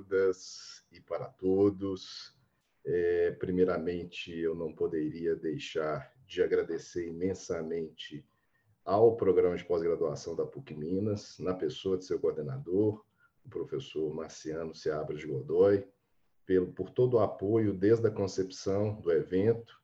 todas 0.00 0.82
e 0.90 1.00
para 1.00 1.26
todos. 1.26 2.34
É, 2.84 3.32
primeiramente, 3.32 4.36
eu 4.36 4.54
não 4.54 4.72
poderia 4.72 5.36
deixar 5.36 6.12
de 6.26 6.42
agradecer 6.42 7.06
imensamente 7.06 8.24
ao 8.84 9.16
programa 9.16 9.56
de 9.56 9.64
pós-graduação 9.64 10.34
da 10.34 10.46
PUC 10.46 10.74
Minas, 10.74 11.38
na 11.38 11.52
pessoa 11.52 11.98
de 11.98 12.04
seu 12.04 12.18
coordenador, 12.18 13.04
o 13.44 13.48
professor 13.48 14.12
Marciano 14.14 14.74
Seabras 14.74 15.22
Godoy, 15.22 15.86
pelo, 16.46 16.72
por 16.72 16.90
todo 16.90 17.14
o 17.14 17.20
apoio 17.20 17.74
desde 17.74 18.06
a 18.06 18.10
concepção 18.10 18.98
do 19.00 19.12
evento 19.12 19.78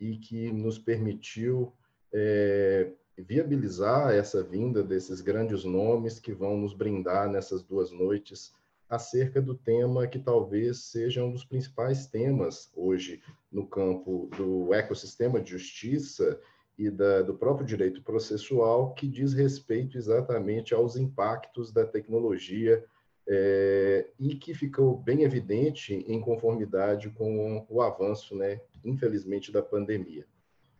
e 0.00 0.16
que 0.18 0.50
nos 0.50 0.78
permitiu 0.78 1.72
é, 2.12 2.92
viabilizar 3.16 4.12
essa 4.12 4.42
vinda 4.42 4.82
desses 4.82 5.20
grandes 5.20 5.64
nomes 5.64 6.18
que 6.18 6.32
vão 6.32 6.56
nos 6.56 6.74
brindar 6.74 7.30
nessas 7.30 7.62
duas 7.62 7.92
noites 7.92 8.52
acerca 8.92 9.40
do 9.40 9.54
tema 9.54 10.06
que 10.06 10.18
talvez 10.18 10.84
seja 10.90 11.24
um 11.24 11.32
dos 11.32 11.46
principais 11.46 12.06
temas 12.06 12.70
hoje 12.76 13.22
no 13.50 13.66
campo 13.66 14.28
do 14.36 14.74
ecossistema 14.74 15.40
de 15.40 15.52
justiça 15.52 16.38
e 16.78 16.90
da, 16.90 17.22
do 17.22 17.32
próprio 17.32 17.66
direito 17.66 18.02
processual, 18.02 18.92
que 18.92 19.08
diz 19.08 19.32
respeito 19.32 19.96
exatamente 19.96 20.74
aos 20.74 20.94
impactos 20.94 21.72
da 21.72 21.86
tecnologia 21.86 22.84
é, 23.26 24.10
e 24.20 24.34
que 24.34 24.52
ficou 24.52 24.98
bem 24.98 25.22
evidente 25.22 25.94
em 25.94 26.20
conformidade 26.20 27.08
com 27.08 27.64
o 27.70 27.80
avanço, 27.80 28.36
né, 28.36 28.60
infelizmente, 28.84 29.50
da 29.50 29.62
pandemia. 29.62 30.26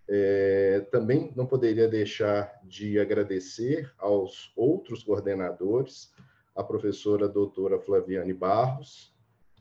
É, 0.07 0.87
também 0.91 1.33
não 1.35 1.47
poderia 1.47 1.89
deixar 1.89 2.61
de 2.63 2.99
agradecer 2.99 3.91
aos 3.97 4.53
outros 4.55 5.03
coordenadores, 5.03 6.13
a 6.55 6.63
professora 6.63 7.29
doutora 7.29 7.81
Flaviane 7.81 8.33
Barros 8.33 9.15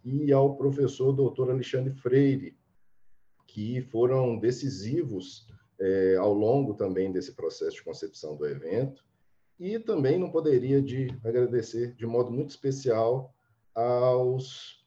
e 0.04 0.32
ao 0.32 0.56
professor 0.56 1.14
doutor 1.14 1.50
Alexandre 1.50 1.94
Freire, 1.94 2.58
que 3.48 3.82
foram 3.82 4.38
decisivos 4.38 5.48
é, 5.80 6.16
ao 6.16 6.34
longo 6.34 6.74
também 6.74 7.12
desse 7.12 7.34
processo 7.34 7.78
de 7.78 7.84
concepção 7.84 8.36
do 8.36 8.46
evento. 8.46 9.04
E 9.60 9.78
também 9.78 10.18
não 10.18 10.32
poderia 10.32 10.82
de 10.82 11.08
agradecer 11.24 11.94
de 11.96 12.06
modo 12.06 12.32
muito 12.32 12.50
especial 12.50 13.34
aos 13.76 14.82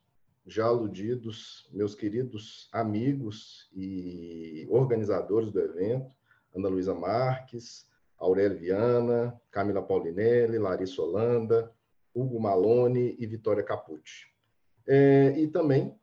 já 0.47 0.67
aludidos, 0.67 1.69
meus 1.73 1.95
queridos 1.95 2.69
amigos 2.73 3.69
e 3.73 4.67
organizadores 4.69 5.51
do 5.51 5.61
evento, 5.61 6.15
Ana 6.55 6.69
Luísa 6.69 6.95
Marques, 6.95 7.87
Aurélio 8.19 8.59
Viana, 8.59 9.41
Camila 9.51 9.83
Paulinelli, 9.83 10.59
Larissa 10.59 11.03
Holanda, 11.03 11.73
Hugo 12.15 12.41
Malone 12.41 13.17
e 13.19 13.27
Vitória 13.27 13.63
Capucci. 13.63 14.27
É, 14.87 15.35
e 15.39 15.49
também, 15.49 15.95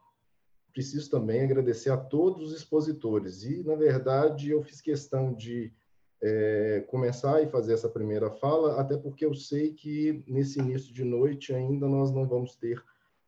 preciso 0.73 1.09
também 1.09 1.42
agradecer 1.42 1.90
a 1.92 1.98
todos 1.98 2.52
os 2.52 2.58
expositores. 2.58 3.44
E, 3.44 3.64
na 3.64 3.76
verdade, 3.76 4.50
eu 4.50 4.62
fiz 4.62 4.81
questão 4.81 5.34
de 5.34 5.73
é, 6.22 6.84
começar 6.88 7.42
e 7.42 7.50
fazer 7.50 7.73
essa 7.73 7.90
primeira 7.90 8.30
fala, 8.30 8.80
até 8.80 8.95
porque 8.95 9.26
eu 9.26 9.34
sei 9.34 9.73
que 9.73 10.23
nesse 10.28 10.59
início 10.59 10.94
de 10.94 11.03
noite 11.03 11.53
ainda 11.53 11.88
nós 11.88 12.12
não 12.12 12.28
vamos 12.28 12.56
ter 12.56 12.84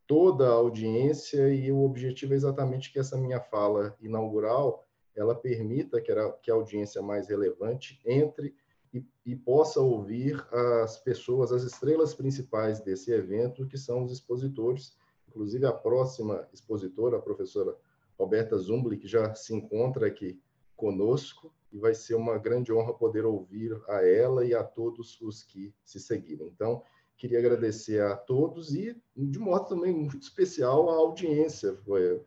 toda 0.05 0.47
a 0.47 0.53
audiência 0.53 1.51
e 1.53 1.71
o 1.71 1.83
objetivo 1.83 2.33
é 2.33 2.35
exatamente 2.35 2.91
que 2.91 2.99
essa 2.99 3.17
minha 3.17 3.39
fala 3.39 3.95
inaugural 3.99 4.85
ela 5.15 5.35
permita 5.35 6.01
que, 6.01 6.11
a, 6.11 6.31
que 6.33 6.51
a 6.51 6.53
audiência 6.53 7.01
mais 7.01 7.27
relevante 7.27 7.99
entre 8.05 8.55
e, 8.93 9.05
e, 9.25 9.35
possa 9.35 9.79
ouvir 9.79 10.45
as 10.51 10.97
pessoas, 10.97 11.51
as 11.51 11.63
estrelas 11.63 12.13
principais 12.13 12.79
desse 12.79 13.11
evento, 13.11 13.67
que 13.67 13.77
são 13.77 14.03
os 14.03 14.11
expositores, 14.11 14.95
inclusive 15.27 15.65
a 15.65 15.73
próxima 15.73 16.47
expositora, 16.53 17.17
a 17.17 17.21
professora 17.21 17.75
Roberta 18.19 18.57
Zumbli, 18.57 18.97
que 18.97 19.07
já 19.07 19.33
se 19.33 19.53
encontra 19.53 20.07
aqui 20.07 20.39
conosco, 20.75 21.51
e 21.71 21.79
vai 21.79 21.95
ser 21.95 22.13
uma 22.13 22.37
grande 22.37 22.71
honra 22.71 22.93
poder 22.93 23.25
ouvir 23.25 23.75
a 23.87 24.05
ela 24.05 24.45
e 24.45 24.53
a 24.53 24.63
todos 24.63 25.19
os 25.21 25.41
que 25.41 25.73
se 25.83 25.99
seguirem. 25.99 26.47
Então, 26.47 26.83
Queria 27.23 27.39
agradecer 27.39 28.01
a 28.01 28.17
todos 28.17 28.73
e, 28.73 29.01
de 29.15 29.39
modo 29.39 29.67
também 29.67 29.93
muito 29.93 30.17
especial, 30.17 30.89
à 30.89 30.95
audiência. 30.95 31.77
Eu 31.87 32.25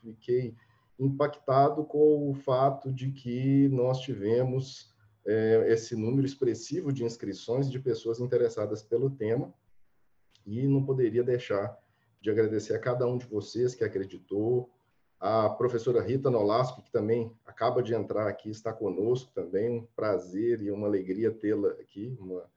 fiquei 0.00 0.54
impactado 0.98 1.84
com 1.84 2.30
o 2.30 2.34
fato 2.34 2.92
de 2.92 3.10
que 3.10 3.68
nós 3.68 4.00
tivemos 4.00 4.89
é, 5.26 5.72
esse 5.72 5.94
número 5.94 6.26
expressivo 6.26 6.92
de 6.92 7.04
inscrições 7.04 7.70
de 7.70 7.78
pessoas 7.78 8.20
interessadas 8.20 8.82
pelo 8.82 9.10
tema 9.10 9.52
e 10.46 10.66
não 10.66 10.84
poderia 10.84 11.22
deixar 11.22 11.78
de 12.20 12.30
agradecer 12.30 12.74
a 12.74 12.78
cada 12.78 13.06
um 13.06 13.16
de 13.16 13.26
vocês 13.26 13.74
que 13.74 13.84
acreditou, 13.84 14.70
a 15.18 15.48
professora 15.50 16.02
Rita 16.02 16.30
Nolasco, 16.30 16.82
que 16.82 16.90
também 16.90 17.32
acaba 17.44 17.82
de 17.82 17.94
entrar 17.94 18.26
aqui, 18.26 18.50
está 18.50 18.72
conosco 18.72 19.30
também, 19.34 19.70
um 19.70 19.86
prazer 19.94 20.62
e 20.62 20.70
uma 20.70 20.86
alegria 20.86 21.30
tê-la 21.30 21.68
aqui, 21.72 22.16
uma 22.18 22.48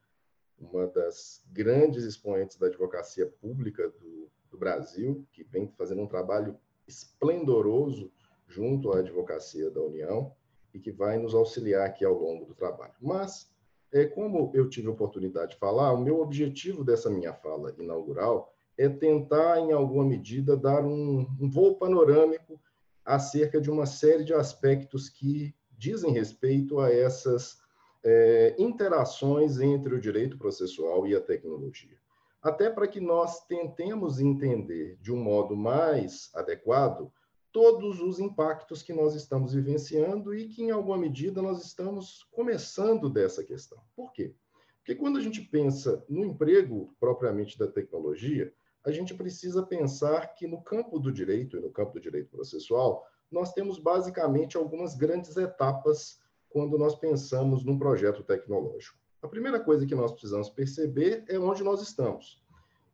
uma 0.59 0.87
das 0.87 1.43
grandes 1.51 2.03
expoentes 2.03 2.57
da 2.57 2.67
advocacia 2.67 3.27
pública 3.27 3.89
do, 3.89 4.29
do 4.49 4.57
Brasil, 4.57 5.25
que 5.31 5.43
vem 5.43 5.67
fazendo 5.77 6.01
um 6.01 6.07
trabalho 6.07 6.57
esplendoroso 6.87 8.11
junto 8.47 8.91
à 8.91 8.99
advocacia 8.99 9.69
da 9.69 9.81
União 9.81 10.33
e 10.73 10.79
que 10.79 10.91
vai 10.91 11.17
nos 11.17 11.35
auxiliar 11.35 11.85
aqui 11.85 12.03
ao 12.03 12.13
longo 12.13 12.45
do 12.45 12.53
trabalho. 12.53 12.93
Mas, 13.01 13.51
é, 13.91 14.05
como 14.05 14.51
eu 14.53 14.67
tive 14.67 14.87
oportunidade 14.87 15.51
de 15.51 15.57
falar, 15.57 15.93
o 15.93 16.01
meu 16.01 16.19
objetivo 16.19 16.83
dessa 16.83 17.09
minha 17.09 17.33
fala 17.33 17.73
inaugural 17.77 18.53
é 18.77 18.89
tentar, 18.89 19.59
em 19.59 19.71
alguma 19.71 20.03
medida, 20.03 20.57
dar 20.57 20.83
um, 20.83 21.27
um 21.39 21.49
voo 21.49 21.75
panorâmico 21.75 22.59
acerca 23.05 23.61
de 23.61 23.69
uma 23.69 23.85
série 23.85 24.23
de 24.23 24.33
aspectos 24.33 25.09
que 25.09 25.53
dizem 25.77 26.11
respeito 26.11 26.79
a 26.79 26.91
essas 26.91 27.61
é, 28.03 28.55
interações 28.57 29.59
entre 29.59 29.93
o 29.93 29.99
direito 29.99 30.37
processual 30.37 31.05
e 31.05 31.15
a 31.15 31.21
tecnologia. 31.21 31.97
Até 32.41 32.69
para 32.69 32.87
que 32.87 32.99
nós 32.99 33.45
tentemos 33.45 34.19
entender 34.19 34.97
de 35.01 35.13
um 35.13 35.17
modo 35.17 35.55
mais 35.55 36.29
adequado 36.35 37.11
todos 37.53 38.01
os 38.01 38.19
impactos 38.19 38.81
que 38.81 38.91
nós 38.91 39.13
estamos 39.13 39.53
vivenciando 39.53 40.33
e 40.33 40.49
que, 40.49 40.63
em 40.63 40.71
alguma 40.71 40.97
medida, 40.97 41.39
nós 41.39 41.63
estamos 41.63 42.27
começando 42.31 43.07
dessa 43.07 43.43
questão. 43.43 43.77
Por 43.95 44.11
quê? 44.11 44.33
Porque 44.79 44.95
quando 44.95 45.17
a 45.17 45.21
gente 45.21 45.39
pensa 45.39 46.03
no 46.09 46.25
emprego 46.25 46.93
propriamente 46.99 47.57
da 47.57 47.67
tecnologia, 47.67 48.51
a 48.83 48.91
gente 48.91 49.13
precisa 49.13 49.63
pensar 49.63 50.33
que 50.33 50.47
no 50.47 50.61
campo 50.61 50.99
do 50.99 51.11
direito 51.11 51.55
e 51.55 51.61
no 51.61 51.71
campo 51.71 51.93
do 51.93 52.01
direito 52.01 52.29
processual, 52.29 53.05
nós 53.31 53.53
temos 53.53 53.77
basicamente 53.79 54.57
algumas 54.57 54.95
grandes 54.95 55.37
etapas 55.37 56.19
quando 56.49 56.77
nós 56.77 56.95
pensamos 56.95 57.63
num 57.63 57.77
projeto 57.77 58.23
tecnológico. 58.23 58.97
A 59.21 59.27
primeira 59.27 59.59
coisa 59.59 59.85
que 59.85 59.95
nós 59.95 60.11
precisamos 60.11 60.49
perceber 60.49 61.23
é 61.29 61.39
onde 61.39 61.63
nós 61.63 61.81
estamos. 61.81 62.41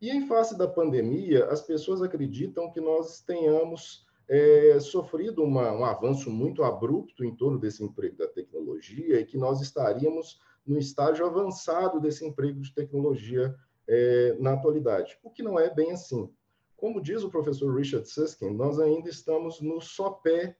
E 0.01 0.11
em 0.11 0.27
face 0.27 0.57
da 0.57 0.67
pandemia, 0.67 1.45
as 1.45 1.61
pessoas 1.61 2.01
acreditam 2.01 2.71
que 2.71 2.79
nós 2.79 3.21
tenhamos 3.21 4.05
é, 4.29 4.79
sofrido 4.79 5.43
uma, 5.43 5.71
um 5.73 5.83
avanço 5.83 6.29
muito 6.29 6.63
abrupto 6.63 7.25
em 7.25 7.35
torno 7.35 7.59
desse 7.59 7.83
emprego 7.83 8.15
da 8.15 8.27
tecnologia 8.27 9.19
e 9.19 9.25
que 9.25 9.37
nós 9.37 9.59
estaríamos 9.59 10.39
no 10.65 10.77
estágio 10.77 11.25
avançado 11.25 11.99
desse 11.99 12.25
emprego 12.25 12.61
de 12.61 12.73
tecnologia 12.73 13.53
é, 13.87 14.37
na 14.39 14.53
atualidade, 14.53 15.17
o 15.23 15.31
que 15.31 15.41
não 15.41 15.59
é 15.59 15.73
bem 15.73 15.91
assim. 15.91 16.31
Como 16.77 17.01
diz 17.01 17.23
o 17.23 17.29
professor 17.29 17.75
Richard 17.75 18.07
Susskind, 18.07 18.55
nós 18.55 18.79
ainda 18.79 19.09
estamos 19.09 19.59
no 19.59 19.81
sopé 19.81 20.55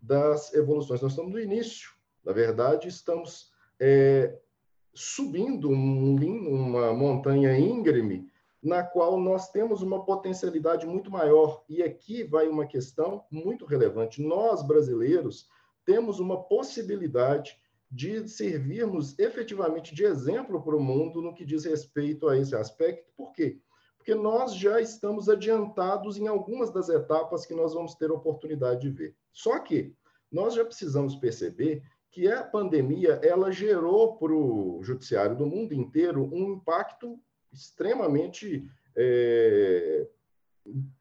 das 0.00 0.52
evoluções, 0.52 1.00
nós 1.00 1.12
estamos 1.12 1.32
no 1.32 1.40
início 1.40 1.90
na 2.24 2.32
verdade, 2.32 2.88
estamos 2.88 3.50
é, 3.80 4.38
subindo 4.94 5.68
um, 5.68 6.14
uma 6.48 6.92
montanha 6.92 7.56
íngreme 7.58 8.30
na 8.62 8.82
qual 8.82 9.18
nós 9.18 9.50
temos 9.50 9.82
uma 9.82 10.04
potencialidade 10.04 10.86
muito 10.86 11.10
maior. 11.10 11.64
E 11.68 11.82
aqui 11.82 12.22
vai 12.22 12.46
uma 12.48 12.66
questão 12.66 13.24
muito 13.30 13.64
relevante. 13.64 14.22
Nós, 14.22 14.62
brasileiros, 14.62 15.48
temos 15.84 16.20
uma 16.20 16.40
possibilidade 16.44 17.58
de 17.90 18.26
servirmos 18.28 19.18
efetivamente 19.18 19.94
de 19.94 20.04
exemplo 20.04 20.62
para 20.62 20.76
o 20.76 20.82
mundo 20.82 21.20
no 21.20 21.34
que 21.34 21.44
diz 21.44 21.64
respeito 21.64 22.28
a 22.28 22.38
esse 22.38 22.54
aspecto. 22.54 23.10
Por 23.16 23.32
quê? 23.32 23.60
Porque 23.98 24.14
nós 24.14 24.54
já 24.54 24.80
estamos 24.80 25.28
adiantados 25.28 26.16
em 26.16 26.26
algumas 26.26 26.70
das 26.70 26.88
etapas 26.88 27.44
que 27.44 27.54
nós 27.54 27.74
vamos 27.74 27.94
ter 27.94 28.10
oportunidade 28.10 28.80
de 28.80 28.90
ver. 28.90 29.16
Só 29.32 29.58
que 29.58 29.94
nós 30.30 30.54
já 30.54 30.64
precisamos 30.64 31.16
perceber 31.16 31.82
que 32.10 32.28
a 32.30 32.42
pandemia 32.42 33.20
ela 33.22 33.50
gerou 33.50 34.16
para 34.16 34.32
o 34.32 34.82
judiciário 34.82 35.36
do 35.36 35.46
mundo 35.46 35.74
inteiro 35.74 36.28
um 36.32 36.52
impacto 36.54 37.18
extremamente 37.52 38.68
é, 38.96 40.08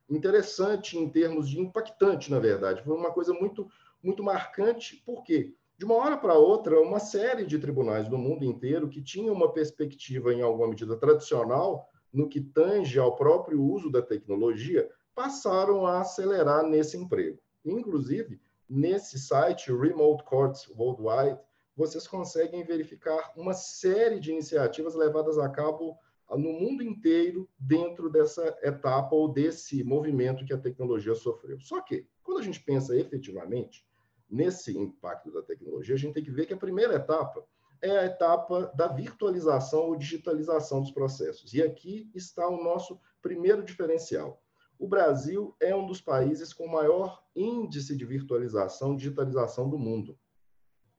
interessante 0.10 0.98
em 0.98 1.10
termos 1.10 1.50
de 1.50 1.60
impactante, 1.60 2.30
na 2.30 2.40
verdade. 2.40 2.84
Foi 2.84 2.96
uma 2.96 3.12
coisa 3.12 3.34
muito, 3.34 3.70
muito 4.04 4.24
marcante, 4.24 5.02
porque 5.06 5.54
de 5.78 5.86
uma 5.86 5.96
hora 5.96 6.18
para 6.18 6.36
outra, 6.36 6.80
uma 6.80 7.00
série 7.00 7.46
de 7.46 7.58
tribunais 7.58 8.08
do 8.08 8.18
mundo 8.18 8.44
inteiro 8.44 8.90
que 8.90 9.02
tinham 9.02 9.34
uma 9.34 9.52
perspectiva, 9.52 10.34
em 10.34 10.42
alguma 10.42 10.68
medida, 10.68 10.96
tradicional 10.96 11.90
no 12.14 12.28
que 12.28 12.42
tange 12.42 13.00
ao 13.00 13.16
próprio 13.16 13.64
uso 13.64 13.90
da 13.90 14.02
tecnologia, 14.02 14.90
passaram 15.16 15.86
a 15.86 16.02
acelerar 16.02 16.64
nesse 16.64 16.98
emprego. 16.98 17.40
Inclusive, 17.64 18.40
nesse 18.70 19.18
site 19.18 19.72
Remote 19.72 20.24
Courts 20.24 20.68
Worldwide, 20.78 21.40
vocês 21.76 22.08
conseguem 22.08 22.64
verificar 22.64 23.32
uma 23.36 23.54
série 23.54 24.20
de 24.20 24.32
iniciativas 24.32 24.94
levadas 24.94 25.38
a 25.38 25.50
cabo 25.50 25.98
no 26.38 26.54
mundo 26.54 26.82
inteiro 26.84 27.50
dentro 27.60 28.10
dessa 28.10 28.58
etapa 28.62 29.16
ou 29.16 29.32
desse 29.32 29.84
movimento 29.84 30.46
que 30.46 30.54
a 30.54 30.58
tecnologia 30.58 31.14
sofreu. 31.16 31.60
Só 31.60 31.82
que, 31.82 32.08
quando 32.24 32.40
a 32.40 32.44
gente 32.44 32.64
pensa 32.64 32.96
efetivamente 32.96 33.86
nesse 34.30 34.78
impacto 34.78 35.32
da 35.32 35.42
tecnologia, 35.42 35.96
a 35.96 35.98
gente 35.98 36.14
tem 36.14 36.24
que 36.24 36.32
ver 36.32 36.46
que 36.46 36.54
a 36.54 36.58
primeira 36.58 36.96
etapa 36.96 37.46
é 37.82 37.98
a 37.98 38.06
etapa 38.06 38.72
da 38.76 38.88
virtualização 38.88 39.88
ou 39.88 39.96
digitalização 39.96 40.82
dos 40.82 40.92
processos. 40.92 41.54
E 41.54 41.62
aqui 41.62 42.10
está 42.14 42.48
o 42.48 42.64
nosso 42.64 43.00
primeiro 43.22 43.64
diferencial. 43.64 44.42
O 44.78 44.88
Brasil 44.88 45.56
é 45.60 45.76
um 45.76 45.86
dos 45.86 46.00
países 46.00 46.54
com 46.54 46.68
maior 46.68 47.24
índice 47.36 47.96
de 47.96 48.06
virtualização, 48.06 48.96
digitalização 48.96 49.70
do 49.70 49.78
mundo. 49.78 50.18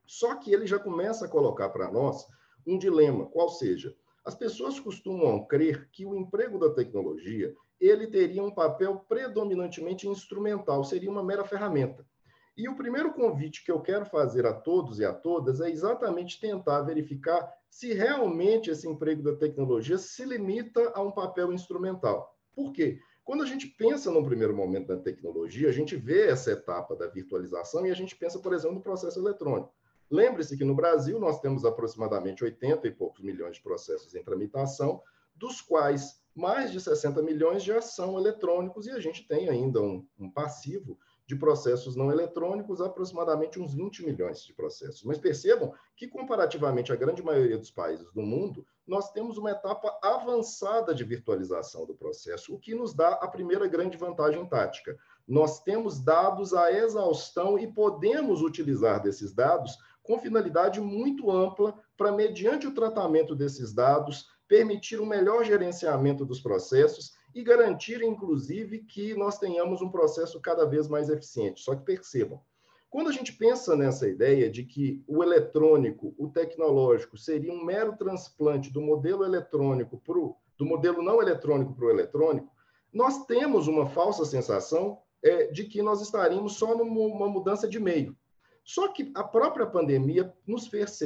Só 0.06 0.34
que 0.36 0.52
ele 0.52 0.66
já 0.66 0.78
começa 0.78 1.24
a 1.26 1.28
colocar 1.28 1.70
para 1.70 1.90
nós 1.90 2.26
um 2.66 2.78
dilema, 2.78 3.26
qual 3.26 3.48
seja, 3.48 3.96
as 4.24 4.34
pessoas 4.34 4.78
costumam 4.78 5.44
crer 5.46 5.88
que 5.90 6.06
o 6.06 6.14
emprego 6.14 6.58
da 6.58 6.70
tecnologia 6.70 7.54
ele 7.80 8.06
teria 8.06 8.42
um 8.42 8.50
papel 8.50 9.04
predominantemente 9.08 10.06
instrumental, 10.06 10.84
seria 10.84 11.10
uma 11.10 11.24
mera 11.24 11.44
ferramenta. 11.44 12.06
E 12.56 12.68
o 12.68 12.76
primeiro 12.76 13.12
convite 13.12 13.64
que 13.64 13.72
eu 13.72 13.80
quero 13.80 14.04
fazer 14.04 14.46
a 14.46 14.52
todos 14.52 14.98
e 14.98 15.04
a 15.04 15.12
todas 15.12 15.60
é 15.60 15.70
exatamente 15.70 16.38
tentar 16.38 16.82
verificar 16.82 17.50
se 17.68 17.92
realmente 17.94 18.70
esse 18.70 18.86
emprego 18.86 19.22
da 19.22 19.34
tecnologia 19.34 19.96
se 19.98 20.24
limita 20.24 20.92
a 20.94 21.02
um 21.02 21.10
papel 21.10 21.52
instrumental. 21.52 22.36
Por 22.54 22.72
quê? 22.72 23.00
Quando 23.24 23.42
a 23.42 23.46
gente 23.46 23.66
pensa 23.66 24.10
no 24.10 24.24
primeiro 24.24 24.54
momento 24.54 24.88
da 24.88 24.98
tecnologia, 24.98 25.68
a 25.68 25.72
gente 25.72 25.96
vê 25.96 26.28
essa 26.28 26.52
etapa 26.52 26.94
da 26.94 27.06
virtualização 27.06 27.86
e 27.86 27.90
a 27.90 27.94
gente 27.94 28.14
pensa, 28.14 28.38
por 28.38 28.52
exemplo, 28.52 28.76
no 28.76 28.82
processo 28.82 29.18
eletrônico. 29.18 29.72
Lembre-se 30.12 30.58
que 30.58 30.64
no 30.64 30.74
Brasil 30.74 31.18
nós 31.18 31.40
temos 31.40 31.64
aproximadamente 31.64 32.44
80 32.44 32.86
e 32.86 32.90
poucos 32.90 33.22
milhões 33.22 33.56
de 33.56 33.62
processos 33.62 34.14
em 34.14 34.22
tramitação, 34.22 35.00
dos 35.34 35.62
quais 35.62 36.20
mais 36.34 36.70
de 36.70 36.78
60 36.82 37.22
milhões 37.22 37.64
já 37.64 37.80
são 37.80 38.18
eletrônicos 38.18 38.86
e 38.86 38.90
a 38.90 39.00
gente 39.00 39.26
tem 39.26 39.48
ainda 39.48 39.80
um, 39.80 40.06
um 40.18 40.30
passivo 40.30 40.98
de 41.26 41.34
processos 41.34 41.96
não 41.96 42.10
eletrônicos, 42.10 42.82
aproximadamente 42.82 43.58
uns 43.58 43.72
20 43.72 44.04
milhões 44.04 44.44
de 44.44 44.52
processos. 44.52 45.02
Mas 45.02 45.16
percebam 45.16 45.72
que, 45.96 46.06
comparativamente 46.06 46.92
à 46.92 46.96
grande 46.96 47.22
maioria 47.22 47.56
dos 47.56 47.70
países 47.70 48.12
do 48.12 48.20
mundo, 48.20 48.66
nós 48.86 49.12
temos 49.12 49.38
uma 49.38 49.50
etapa 49.50 49.98
avançada 50.02 50.94
de 50.94 51.04
virtualização 51.04 51.86
do 51.86 51.94
processo, 51.94 52.54
o 52.54 52.58
que 52.58 52.74
nos 52.74 52.92
dá 52.92 53.14
a 53.14 53.28
primeira 53.28 53.66
grande 53.66 53.96
vantagem 53.96 54.44
tática. 54.46 54.94
Nós 55.26 55.62
temos 55.62 56.04
dados 56.04 56.52
à 56.52 56.70
exaustão 56.70 57.58
e 57.58 57.72
podemos 57.72 58.42
utilizar 58.42 59.00
desses 59.00 59.32
dados 59.32 59.78
com 60.02 60.18
finalidade 60.18 60.80
muito 60.80 61.30
ampla 61.30 61.74
para, 61.96 62.12
mediante 62.12 62.66
o 62.66 62.74
tratamento 62.74 63.34
desses 63.34 63.72
dados, 63.72 64.26
permitir 64.48 65.00
um 65.00 65.06
melhor 65.06 65.44
gerenciamento 65.44 66.24
dos 66.24 66.40
processos 66.40 67.12
e 67.34 67.42
garantir, 67.42 68.02
inclusive, 68.02 68.80
que 68.80 69.14
nós 69.14 69.38
tenhamos 69.38 69.80
um 69.80 69.90
processo 69.90 70.40
cada 70.40 70.66
vez 70.66 70.88
mais 70.88 71.08
eficiente. 71.08 71.62
Só 71.62 71.74
que 71.74 71.84
percebam, 71.84 72.40
quando 72.90 73.08
a 73.08 73.12
gente 73.12 73.32
pensa 73.32 73.74
nessa 73.74 74.06
ideia 74.06 74.50
de 74.50 74.64
que 74.64 75.02
o 75.06 75.22
eletrônico, 75.22 76.14
o 76.18 76.28
tecnológico, 76.28 77.16
seria 77.16 77.50
um 77.50 77.64
mero 77.64 77.96
transplante 77.96 78.70
do 78.70 78.82
modelo 78.82 79.24
eletrônico 79.24 79.98
para 79.98 80.18
do 80.58 80.66
modelo 80.66 81.02
não 81.02 81.20
eletrônico 81.20 81.74
para 81.74 81.86
o 81.86 81.90
eletrônico, 81.90 82.52
nós 82.92 83.24
temos 83.24 83.66
uma 83.66 83.86
falsa 83.86 84.24
sensação 84.24 84.98
é, 85.22 85.46
de 85.46 85.64
que 85.64 85.80
nós 85.80 86.02
estaríamos 86.02 86.54
só 86.56 86.76
numa 86.76 87.28
mudança 87.28 87.66
de 87.66 87.80
meio. 87.80 88.14
Só 88.64 88.88
que 88.88 89.10
a 89.14 89.24
própria 89.24 89.66
pandemia 89.66 90.32
nos 90.46 90.66
fez, 90.66 90.98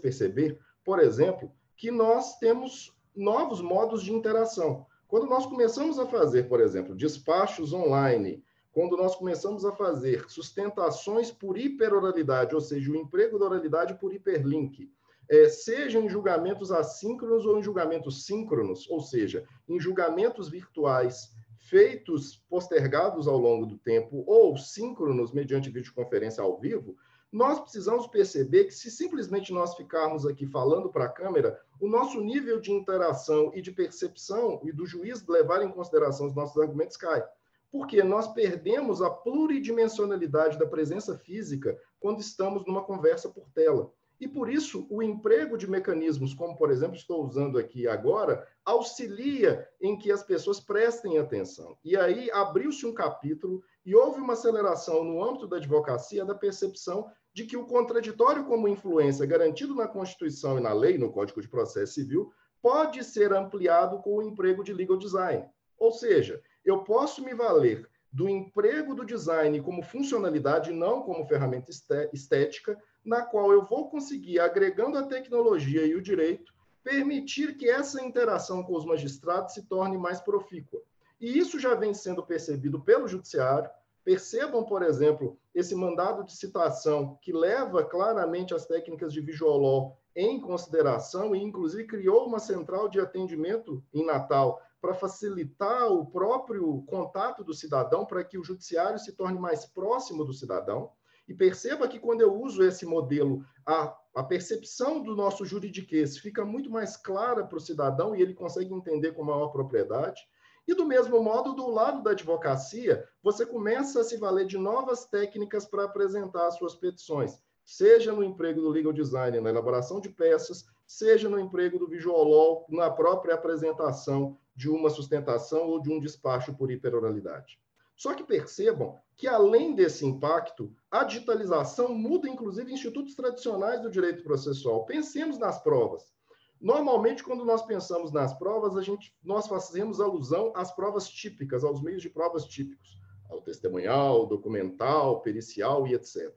perceber, 0.00 0.58
por 0.84 0.98
exemplo, 0.98 1.50
que 1.76 1.90
nós 1.90 2.38
temos 2.38 2.94
novos 3.14 3.60
modos 3.60 4.02
de 4.02 4.12
interação. 4.12 4.86
Quando 5.06 5.26
nós 5.26 5.46
começamos 5.46 5.98
a 5.98 6.06
fazer, 6.06 6.48
por 6.48 6.60
exemplo, 6.60 6.94
despachos 6.94 7.72
online, 7.72 8.44
quando 8.72 8.96
nós 8.96 9.16
começamos 9.16 9.64
a 9.64 9.72
fazer 9.72 10.28
sustentações 10.28 11.30
por 11.30 11.58
hiperoralidade, 11.58 12.54
ou 12.54 12.60
seja, 12.60 12.92
o 12.92 12.96
emprego 12.96 13.38
da 13.38 13.46
oralidade 13.46 13.94
por 13.94 14.14
hiperlink, 14.14 14.90
é, 15.30 15.48
seja 15.48 15.98
em 15.98 16.08
julgamentos 16.08 16.70
assíncronos 16.70 17.44
ou 17.44 17.58
em 17.58 17.62
julgamentos 17.62 18.24
síncronos, 18.24 18.88
ou 18.88 19.00
seja, 19.00 19.44
em 19.68 19.80
julgamentos 19.80 20.48
virtuais 20.48 21.30
feitos 21.68 22.36
postergados 22.48 23.28
ao 23.28 23.36
longo 23.36 23.66
do 23.66 23.78
tempo 23.78 24.24
ou 24.26 24.56
síncronos 24.56 25.32
mediante 25.32 25.70
videoconferência 25.70 26.42
ao 26.42 26.58
vivo, 26.58 26.96
nós 27.30 27.60
precisamos 27.60 28.06
perceber 28.06 28.64
que 28.64 28.74
se 28.74 28.90
simplesmente 28.90 29.52
nós 29.52 29.74
ficarmos 29.74 30.24
aqui 30.24 30.46
falando 30.46 30.88
para 30.88 31.04
a 31.04 31.10
câmera, 31.10 31.60
o 31.78 31.86
nosso 31.86 32.20
nível 32.20 32.58
de 32.58 32.72
interação 32.72 33.52
e 33.54 33.60
de 33.60 33.70
percepção 33.70 34.60
e 34.64 34.72
do 34.72 34.86
juiz 34.86 35.26
levar 35.26 35.62
em 35.62 35.70
consideração 35.70 36.26
os 36.26 36.34
nossos 36.34 36.60
argumentos 36.60 36.96
cai. 36.96 37.22
Porque 37.70 38.02
nós 38.02 38.32
perdemos 38.32 39.02
a 39.02 39.10
pluridimensionalidade 39.10 40.58
da 40.58 40.66
presença 40.66 41.18
física 41.18 41.78
quando 42.00 42.20
estamos 42.20 42.64
numa 42.64 42.82
conversa 42.82 43.28
por 43.28 43.46
tela. 43.50 43.92
E 44.20 44.26
por 44.26 44.50
isso, 44.50 44.86
o 44.90 45.02
emprego 45.02 45.56
de 45.56 45.70
mecanismos, 45.70 46.34
como 46.34 46.56
por 46.56 46.70
exemplo 46.70 46.96
estou 46.96 47.24
usando 47.24 47.56
aqui 47.56 47.86
agora, 47.86 48.46
auxilia 48.64 49.68
em 49.80 49.96
que 49.96 50.10
as 50.10 50.22
pessoas 50.22 50.58
prestem 50.58 51.18
atenção. 51.18 51.76
E 51.84 51.96
aí 51.96 52.30
abriu-se 52.32 52.84
um 52.84 52.92
capítulo 52.92 53.62
e 53.86 53.94
houve 53.94 54.20
uma 54.20 54.32
aceleração 54.32 55.04
no 55.04 55.22
âmbito 55.22 55.46
da 55.46 55.58
advocacia 55.58 56.24
da 56.24 56.34
percepção 56.34 57.08
de 57.32 57.46
que 57.46 57.56
o 57.56 57.66
contraditório 57.66 58.44
como 58.44 58.66
influência 58.66 59.24
garantido 59.24 59.74
na 59.74 59.86
Constituição 59.86 60.58
e 60.58 60.60
na 60.60 60.72
lei, 60.72 60.98
no 60.98 61.12
Código 61.12 61.40
de 61.40 61.48
Processo 61.48 61.94
Civil, 61.94 62.32
pode 62.60 63.04
ser 63.04 63.32
ampliado 63.32 64.00
com 64.02 64.16
o 64.16 64.22
emprego 64.22 64.64
de 64.64 64.72
legal 64.72 64.98
design. 64.98 65.48
Ou 65.78 65.92
seja, 65.92 66.42
eu 66.64 66.82
posso 66.82 67.24
me 67.24 67.32
valer 67.34 67.88
do 68.12 68.28
emprego 68.28 68.94
do 68.94 69.04
design 69.04 69.60
como 69.60 69.82
funcionalidade, 69.82 70.72
não 70.72 71.02
como 71.02 71.26
ferramenta 71.26 71.70
estética, 72.12 72.76
na 73.04 73.22
qual 73.22 73.52
eu 73.52 73.64
vou 73.64 73.88
conseguir, 73.88 74.40
agregando 74.40 74.98
a 74.98 75.04
tecnologia 75.04 75.86
e 75.86 75.94
o 75.94 76.02
direito, 76.02 76.52
permitir 76.82 77.56
que 77.56 77.68
essa 77.68 78.02
interação 78.02 78.62
com 78.62 78.74
os 78.74 78.84
magistrados 78.84 79.54
se 79.54 79.62
torne 79.62 79.98
mais 79.98 80.20
profícua. 80.20 80.80
E 81.20 81.38
isso 81.38 81.58
já 81.58 81.74
vem 81.74 81.92
sendo 81.92 82.24
percebido 82.24 82.80
pelo 82.80 83.08
judiciário. 83.08 83.68
Percebam, 84.04 84.64
por 84.64 84.82
exemplo, 84.82 85.38
esse 85.54 85.74
mandado 85.74 86.24
de 86.24 86.32
citação 86.34 87.18
que 87.20 87.32
leva 87.32 87.84
claramente 87.84 88.54
as 88.54 88.66
técnicas 88.66 89.12
de 89.12 89.20
law 89.42 89.98
em 90.14 90.40
consideração 90.40 91.34
e, 91.34 91.42
inclusive, 91.42 91.86
criou 91.86 92.26
uma 92.26 92.38
central 92.38 92.88
de 92.88 93.00
atendimento 93.00 93.84
em 93.92 94.04
Natal 94.04 94.62
para 94.80 94.94
facilitar 94.94 95.92
o 95.92 96.06
próprio 96.06 96.82
contato 96.86 97.44
do 97.44 97.52
cidadão, 97.52 98.06
para 98.06 98.24
que 98.24 98.38
o 98.38 98.44
judiciário 98.44 98.98
se 98.98 99.12
torne 99.12 99.38
mais 99.38 99.66
próximo 99.66 100.24
do 100.24 100.32
cidadão. 100.32 100.90
E 101.28 101.34
perceba 101.34 101.86
que 101.86 102.00
quando 102.00 102.22
eu 102.22 102.34
uso 102.34 102.64
esse 102.64 102.86
modelo, 102.86 103.44
a, 103.66 103.94
a 104.14 104.22
percepção 104.22 105.02
do 105.02 105.14
nosso 105.14 105.44
juridiquês 105.44 106.16
fica 106.16 106.44
muito 106.44 106.70
mais 106.70 106.96
clara 106.96 107.44
para 107.44 107.58
o 107.58 107.60
cidadão 107.60 108.16
e 108.16 108.22
ele 108.22 108.32
consegue 108.32 108.72
entender 108.72 109.12
com 109.12 109.22
maior 109.22 109.48
propriedade. 109.48 110.22
E 110.66 110.74
do 110.74 110.86
mesmo 110.86 111.22
modo, 111.22 111.54
do 111.54 111.68
lado 111.68 112.02
da 112.02 112.12
advocacia, 112.12 113.06
você 113.22 113.44
começa 113.44 114.00
a 114.00 114.04
se 114.04 114.16
valer 114.16 114.46
de 114.46 114.56
novas 114.56 115.04
técnicas 115.04 115.66
para 115.66 115.84
apresentar 115.84 116.46
as 116.46 116.56
suas 116.56 116.74
petições, 116.74 117.38
seja 117.64 118.12
no 118.12 118.24
emprego 118.24 118.62
do 118.62 118.68
legal 118.70 118.92
design, 118.92 119.40
na 119.40 119.50
elaboração 119.50 120.00
de 120.00 120.08
peças, 120.08 120.64
seja 120.86 121.28
no 121.28 121.38
emprego 121.38 121.78
do 121.78 121.86
visual 121.86 122.24
law, 122.24 122.66
na 122.70 122.90
própria 122.90 123.34
apresentação 123.34 124.38
de 124.56 124.68
uma 124.70 124.88
sustentação 124.88 125.68
ou 125.68 125.80
de 125.80 125.90
um 125.90 126.00
despacho 126.00 126.54
por 126.54 126.70
hiperoralidade. 126.70 127.58
Só 127.98 128.14
que 128.14 128.22
percebam 128.22 128.96
que, 129.16 129.26
além 129.26 129.74
desse 129.74 130.06
impacto, 130.06 130.72
a 130.88 131.02
digitalização 131.02 131.92
muda, 131.92 132.28
inclusive, 132.28 132.72
institutos 132.72 133.16
tradicionais 133.16 133.82
do 133.82 133.90
direito 133.90 134.22
processual. 134.22 134.86
Pensemos 134.86 135.36
nas 135.36 135.60
provas. 135.60 136.14
Normalmente, 136.60 137.24
quando 137.24 137.44
nós 137.44 137.66
pensamos 137.66 138.12
nas 138.12 138.32
provas, 138.38 138.76
a 138.76 138.82
gente, 138.82 139.12
nós 139.20 139.48
fazemos 139.48 140.00
alusão 140.00 140.52
às 140.54 140.70
provas 140.70 141.08
típicas, 141.08 141.64
aos 141.64 141.82
meios 141.82 142.00
de 142.00 142.08
provas 142.08 142.44
típicos, 142.44 142.96
ao 143.28 143.40
testemunhal, 143.40 144.26
documental, 144.26 145.20
pericial 145.20 145.84
e 145.88 145.94
etc. 145.94 146.32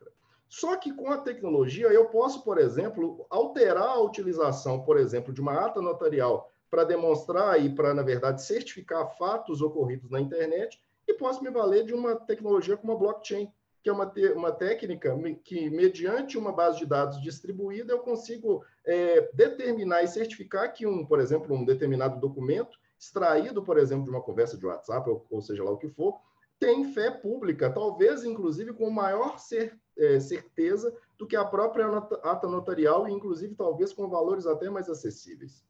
Só 0.50 0.76
que 0.78 0.92
com 0.92 1.12
a 1.12 1.20
tecnologia, 1.20 1.90
eu 1.90 2.10
posso, 2.10 2.44
por 2.44 2.58
exemplo, 2.58 3.24
alterar 3.30 3.90
a 3.90 4.02
utilização, 4.02 4.82
por 4.82 4.98
exemplo, 4.98 5.32
de 5.32 5.40
uma 5.40 5.54
ata 5.54 5.80
notarial 5.80 6.52
para 6.72 6.84
demonstrar 6.84 7.64
e 7.64 7.70
para, 7.70 7.94
na 7.94 8.02
verdade, 8.02 8.42
certificar 8.42 9.16
fatos 9.16 9.62
ocorridos 9.62 10.10
na 10.10 10.20
internet 10.20 10.82
e 11.12 11.18
posso 11.18 11.44
me 11.44 11.50
valer 11.50 11.86
de 11.86 11.94
uma 11.94 12.16
tecnologia 12.16 12.76
como 12.76 12.94
a 12.94 12.96
blockchain, 12.96 13.52
que 13.84 13.90
é 13.90 13.94
uma, 13.94 14.12
uma 14.36 14.52
técnica 14.52 15.16
que, 15.44 15.70
mediante 15.70 16.38
uma 16.38 16.52
base 16.52 16.80
de 16.80 16.86
dados 16.86 17.22
distribuída, 17.22 17.94
eu 17.94 18.00
consigo 18.00 18.64
é, 18.86 19.30
determinar 19.34 20.04
e 20.04 20.08
certificar 20.08 20.72
que, 20.74 20.86
um, 20.86 21.06
por 21.06 21.20
exemplo, 21.20 21.56
um 21.56 21.66
determinado 21.66 22.20
documento 22.20 22.78
extraído, 23.00 23.64
por 23.64 23.78
exemplo, 23.78 24.06
de 24.06 24.12
uma 24.12 24.22
conversa 24.22 24.58
de 24.58 24.66
WhatsApp, 24.66 25.10
ou, 25.10 25.26
ou 25.30 25.42
seja 25.42 25.64
lá 25.64 25.72
o 25.72 25.78
que 25.78 25.90
for, 25.90 26.20
tem 26.60 26.94
fé 26.94 27.10
pública, 27.10 27.72
talvez 27.72 28.24
inclusive 28.24 28.72
com 28.74 28.92
maior 28.92 29.40
cer 29.40 29.76
é, 29.98 30.20
certeza 30.20 30.96
do 31.18 31.26
que 31.26 31.36
a 31.36 31.44
própria 31.44 31.88
ata 32.24 32.48
notarial, 32.48 33.08
e 33.08 33.12
inclusive 33.12 33.56
talvez 33.56 33.92
com 33.92 34.08
valores 34.08 34.46
até 34.46 34.70
mais 34.70 34.88
acessíveis. 34.88 35.66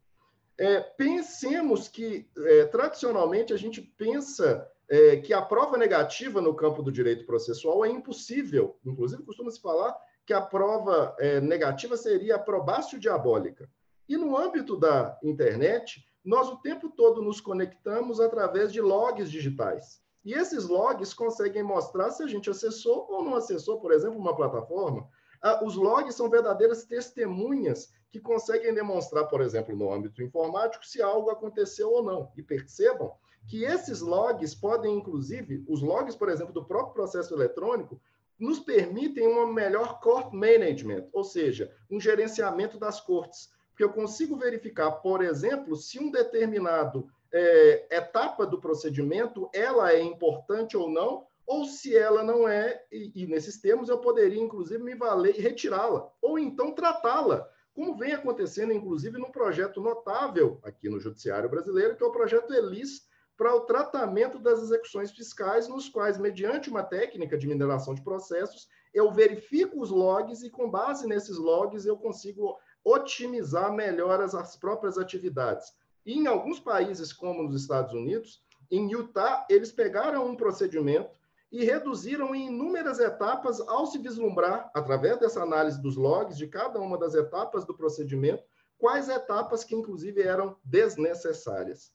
É, 0.57 0.81
pensemos 0.81 1.87
que, 1.87 2.29
é, 2.37 2.65
tradicionalmente, 2.65 3.53
a 3.53 3.57
gente 3.57 3.81
pensa 3.81 4.69
é, 4.91 5.15
que 5.15 5.33
a 5.33 5.41
prova 5.41 5.77
negativa 5.77 6.41
no 6.41 6.53
campo 6.53 6.83
do 6.83 6.91
direito 6.91 7.25
processual 7.25 7.85
é 7.85 7.89
impossível. 7.89 8.77
Inclusive, 8.85 9.23
costuma-se 9.23 9.61
falar 9.61 9.95
que 10.25 10.33
a 10.33 10.41
prova 10.41 11.15
é, 11.17 11.39
negativa 11.39 11.95
seria 11.95 12.35
a 12.35 12.39
probácio 12.39 12.99
diabólica. 12.99 13.69
E 14.09 14.17
no 14.17 14.37
âmbito 14.37 14.77
da 14.77 15.17
internet, 15.23 16.05
nós 16.25 16.49
o 16.49 16.57
tempo 16.57 16.89
todo 16.89 17.21
nos 17.21 17.39
conectamos 17.39 18.19
através 18.19 18.73
de 18.73 18.81
logs 18.81 19.31
digitais. 19.31 20.01
E 20.25 20.33
esses 20.33 20.67
logs 20.67 21.13
conseguem 21.13 21.63
mostrar 21.63 22.11
se 22.11 22.21
a 22.21 22.27
gente 22.27 22.49
acessou 22.49 23.07
ou 23.09 23.23
não 23.23 23.35
acessou, 23.35 23.79
por 23.79 23.93
exemplo, 23.93 24.19
uma 24.19 24.35
plataforma. 24.35 25.07
Ah, 25.41 25.63
os 25.63 25.77
logs 25.77 26.15
são 26.15 26.29
verdadeiras 26.29 26.83
testemunhas 26.83 27.93
que 28.09 28.19
conseguem 28.19 28.73
demonstrar, 28.73 29.23
por 29.27 29.39
exemplo, 29.39 29.73
no 29.73 29.91
âmbito 29.91 30.21
informático, 30.21 30.85
se 30.85 31.01
algo 31.01 31.29
aconteceu 31.29 31.89
ou 31.89 32.03
não. 32.03 32.29
E 32.35 32.43
percebam 32.43 33.15
que 33.47 33.63
esses 33.63 34.01
logs 34.01 34.55
podem, 34.55 34.95
inclusive, 34.95 35.63
os 35.67 35.81
logs, 35.81 36.15
por 36.15 36.29
exemplo, 36.29 36.53
do 36.53 36.63
próprio 36.63 36.93
processo 36.93 37.33
eletrônico, 37.33 37.99
nos 38.39 38.59
permitem 38.59 39.27
um 39.27 39.53
melhor 39.53 39.99
court 39.99 40.33
management, 40.33 41.07
ou 41.13 41.23
seja, 41.23 41.71
um 41.89 41.99
gerenciamento 41.99 42.79
das 42.79 42.99
cortes. 42.99 43.51
Porque 43.69 43.83
eu 43.83 43.93
consigo 43.93 44.35
verificar, 44.35 44.91
por 44.91 45.23
exemplo, 45.23 45.75
se 45.75 45.99
um 45.99 46.09
determinado 46.09 47.07
é, 47.31 47.97
etapa 47.97 48.45
do 48.45 48.59
procedimento 48.59 49.49
ela 49.53 49.91
é 49.93 50.01
importante 50.01 50.75
ou 50.75 50.89
não, 50.89 51.25
ou 51.45 51.65
se 51.65 51.95
ela 51.95 52.23
não 52.23 52.47
é, 52.47 52.83
e, 52.91 53.11
e 53.23 53.27
nesses 53.27 53.59
termos 53.59 53.89
eu 53.89 53.99
poderia, 53.99 54.41
inclusive, 54.41 54.81
me 54.83 54.95
valer 54.95 55.37
e 55.37 55.41
retirá-la, 55.41 56.11
ou 56.21 56.39
então 56.39 56.71
tratá-la, 56.71 57.47
como 57.73 57.95
vem 57.97 58.13
acontecendo, 58.13 58.73
inclusive, 58.73 59.17
num 59.17 59.31
projeto 59.31 59.81
notável 59.81 60.59
aqui 60.63 60.89
no 60.89 60.99
Judiciário 60.99 61.49
Brasileiro, 61.49 61.95
que 61.95 62.03
é 62.03 62.05
o 62.05 62.11
projeto 62.11 62.53
ELIS, 62.53 63.07
para 63.41 63.55
o 63.55 63.61
tratamento 63.61 64.37
das 64.37 64.61
execuções 64.61 65.09
fiscais, 65.09 65.67
nos 65.67 65.89
quais, 65.89 66.19
mediante 66.19 66.69
uma 66.69 66.83
técnica 66.83 67.35
de 67.35 67.47
mineração 67.47 67.95
de 67.95 68.03
processos, 68.03 68.69
eu 68.93 69.11
verifico 69.11 69.81
os 69.81 69.89
logs 69.89 70.43
e, 70.43 70.49
com 70.51 70.69
base 70.69 71.07
nesses 71.07 71.39
logs, 71.39 71.83
eu 71.87 71.97
consigo 71.97 72.55
otimizar 72.83 73.73
melhor 73.73 74.21
as, 74.21 74.35
as 74.35 74.55
próprias 74.55 74.95
atividades. 74.95 75.73
E 76.05 76.19
em 76.19 76.27
alguns 76.27 76.59
países, 76.59 77.11
como 77.11 77.41
nos 77.41 77.59
Estados 77.59 77.95
Unidos, 77.95 78.43
em 78.69 78.91
Utah, 78.91 79.43
eles 79.49 79.71
pegaram 79.71 80.27
um 80.27 80.35
procedimento 80.35 81.09
e 81.51 81.65
reduziram 81.65 82.35
em 82.35 82.45
inúmeras 82.45 82.99
etapas 82.99 83.59
ao 83.61 83.87
se 83.87 83.97
vislumbrar, 83.97 84.69
através 84.71 85.19
dessa 85.19 85.41
análise 85.41 85.81
dos 85.81 85.95
logs 85.95 86.37
de 86.37 86.45
cada 86.45 86.79
uma 86.79 86.95
das 86.95 87.15
etapas 87.15 87.65
do 87.65 87.73
procedimento, 87.73 88.43
quais 88.77 89.09
etapas 89.09 89.63
que, 89.63 89.73
inclusive, 89.73 90.21
eram 90.21 90.55
desnecessárias. 90.63 91.91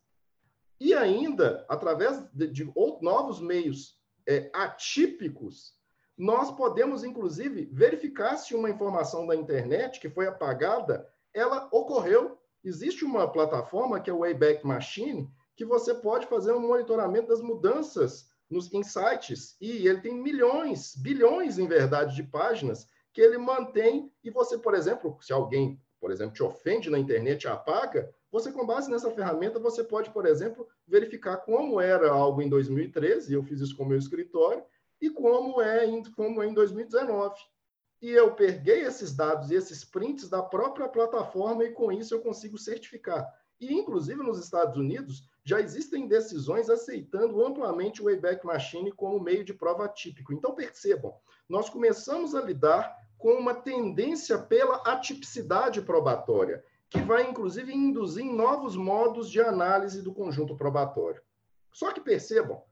E 0.78 0.92
ainda, 0.94 1.64
através 1.68 2.22
de, 2.32 2.48
de 2.48 2.72
novos 3.00 3.40
meios 3.40 3.98
é, 4.26 4.50
atípicos, 4.52 5.74
nós 6.16 6.50
podemos, 6.50 7.04
inclusive, 7.04 7.68
verificar 7.72 8.36
se 8.36 8.54
uma 8.54 8.70
informação 8.70 9.26
da 9.26 9.36
internet 9.36 10.00
que 10.00 10.08
foi 10.08 10.26
apagada, 10.26 11.08
ela 11.32 11.68
ocorreu. 11.70 12.38
Existe 12.64 13.04
uma 13.04 13.30
plataforma 13.30 14.00
que 14.00 14.10
é 14.10 14.12
o 14.12 14.20
Wayback 14.20 14.66
Machine, 14.66 15.30
que 15.54 15.64
você 15.64 15.94
pode 15.94 16.26
fazer 16.26 16.52
um 16.52 16.60
monitoramento 16.60 17.28
das 17.28 17.40
mudanças 17.40 18.28
nos 18.48 18.72
insights, 18.72 19.56
e 19.60 19.88
ele 19.88 20.00
tem 20.00 20.14
milhões, 20.14 20.94
bilhões, 20.96 21.58
em 21.58 21.66
verdade, 21.66 22.14
de 22.14 22.22
páginas 22.22 22.86
que 23.12 23.20
ele 23.20 23.38
mantém, 23.38 24.12
e 24.22 24.30
você, 24.30 24.58
por 24.58 24.74
exemplo, 24.74 25.18
se 25.20 25.32
alguém, 25.32 25.80
por 26.00 26.10
exemplo, 26.10 26.34
te 26.34 26.42
ofende 26.42 26.90
na 26.90 26.98
internet 26.98 27.44
e 27.44 27.48
apaga, 27.48 28.12
você, 28.38 28.52
com 28.52 28.66
base 28.66 28.90
nessa 28.90 29.10
ferramenta, 29.10 29.58
você 29.58 29.82
pode, 29.82 30.10
por 30.10 30.26
exemplo, 30.26 30.68
verificar 30.86 31.38
como 31.38 31.80
era 31.80 32.10
algo 32.10 32.42
em 32.42 32.48
2013, 32.48 33.32
eu 33.32 33.42
fiz 33.42 33.60
isso 33.60 33.76
com 33.76 33.84
o 33.84 33.88
meu 33.88 33.98
escritório, 33.98 34.62
e 35.00 35.08
como 35.08 35.62
é 35.62 35.86
em, 35.86 36.02
como 36.12 36.42
é 36.42 36.46
em 36.46 36.52
2019 36.52 37.34
e 38.00 38.10
eu 38.10 38.34
peguei 38.34 38.82
esses 38.82 39.14
dados 39.14 39.50
e 39.50 39.54
esses 39.54 39.84
prints 39.84 40.28
da 40.28 40.42
própria 40.42 40.88
plataforma 40.88 41.64
e 41.64 41.72
com 41.72 41.90
isso 41.90 42.14
eu 42.14 42.20
consigo 42.20 42.58
certificar. 42.58 43.26
E, 43.58 43.72
inclusive, 43.72 44.22
nos 44.22 44.38
Estados 44.38 44.76
Unidos, 44.76 45.24
já 45.42 45.60
existem 45.60 46.06
decisões 46.06 46.68
aceitando 46.68 47.42
amplamente 47.44 48.02
o 48.02 48.04
Wayback 48.04 48.44
Machine 48.44 48.92
como 48.92 49.18
meio 49.18 49.42
de 49.42 49.54
prova 49.54 49.88
típico. 49.88 50.34
Então, 50.34 50.54
percebam, 50.54 51.14
nós 51.48 51.70
começamos 51.70 52.34
a 52.34 52.42
lidar 52.42 52.94
com 53.16 53.32
uma 53.32 53.54
tendência 53.54 54.38
pela 54.38 54.76
atipicidade 54.82 55.80
probatória, 55.80 56.62
que 56.88 57.00
vai, 57.00 57.28
inclusive, 57.28 57.74
induzir 57.74 58.24
novos 58.24 58.76
modos 58.76 59.30
de 59.30 59.40
análise 59.40 60.02
do 60.02 60.14
conjunto 60.14 60.56
probatório. 60.56 61.20
Só 61.72 61.92
que 61.92 62.00
percebam, 62.00 62.62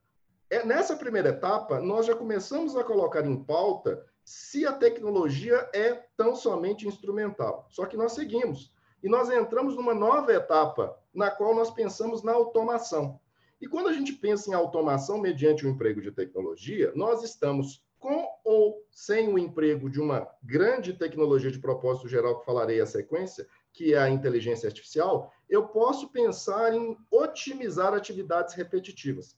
é, 0.49 0.65
nessa 0.65 0.95
primeira 0.95 1.29
etapa, 1.29 1.79
nós 1.79 2.05
já 2.05 2.15
começamos 2.15 2.75
a 2.75 2.83
colocar 2.83 3.25
em 3.25 3.43
pauta 3.43 4.05
se 4.23 4.65
a 4.65 4.73
tecnologia 4.73 5.69
é 5.73 5.93
tão 6.17 6.35
somente 6.35 6.87
instrumental. 6.87 7.67
Só 7.69 7.85
que 7.85 7.97
nós 7.97 8.13
seguimos. 8.13 8.73
E 9.03 9.09
nós 9.09 9.29
entramos 9.29 9.75
numa 9.75 9.93
nova 9.93 10.33
etapa, 10.33 10.97
na 11.13 11.29
qual 11.29 11.53
nós 11.53 11.69
pensamos 11.69 12.23
na 12.23 12.31
automação. 12.31 13.19
E 13.61 13.67
quando 13.67 13.89
a 13.89 13.93
gente 13.93 14.13
pensa 14.13 14.49
em 14.49 14.53
automação 14.53 15.19
mediante 15.19 15.65
o 15.65 15.69
emprego 15.69 16.01
de 16.01 16.11
tecnologia, 16.11 16.91
nós 16.95 17.23
estamos 17.23 17.83
com 17.99 18.27
ou 18.43 18.83
sem 18.91 19.31
o 19.31 19.39
emprego 19.39 19.89
de 19.89 19.99
uma 19.99 20.27
grande 20.43 20.93
tecnologia 20.93 21.51
de 21.51 21.59
propósito 21.59 22.07
geral, 22.07 22.39
que 22.39 22.45
falarei 22.45 22.79
a 22.79 22.85
sequência, 22.85 23.47
que 23.75 23.93
é 23.93 23.97
a 23.97 24.09
inteligência 24.09 24.67
artificial, 24.67 25.31
eu 25.49 25.67
posso 25.67 26.09
pensar 26.09 26.73
em 26.73 26.97
otimizar 27.11 27.93
atividades 27.93 28.55
repetitivas. 28.55 29.37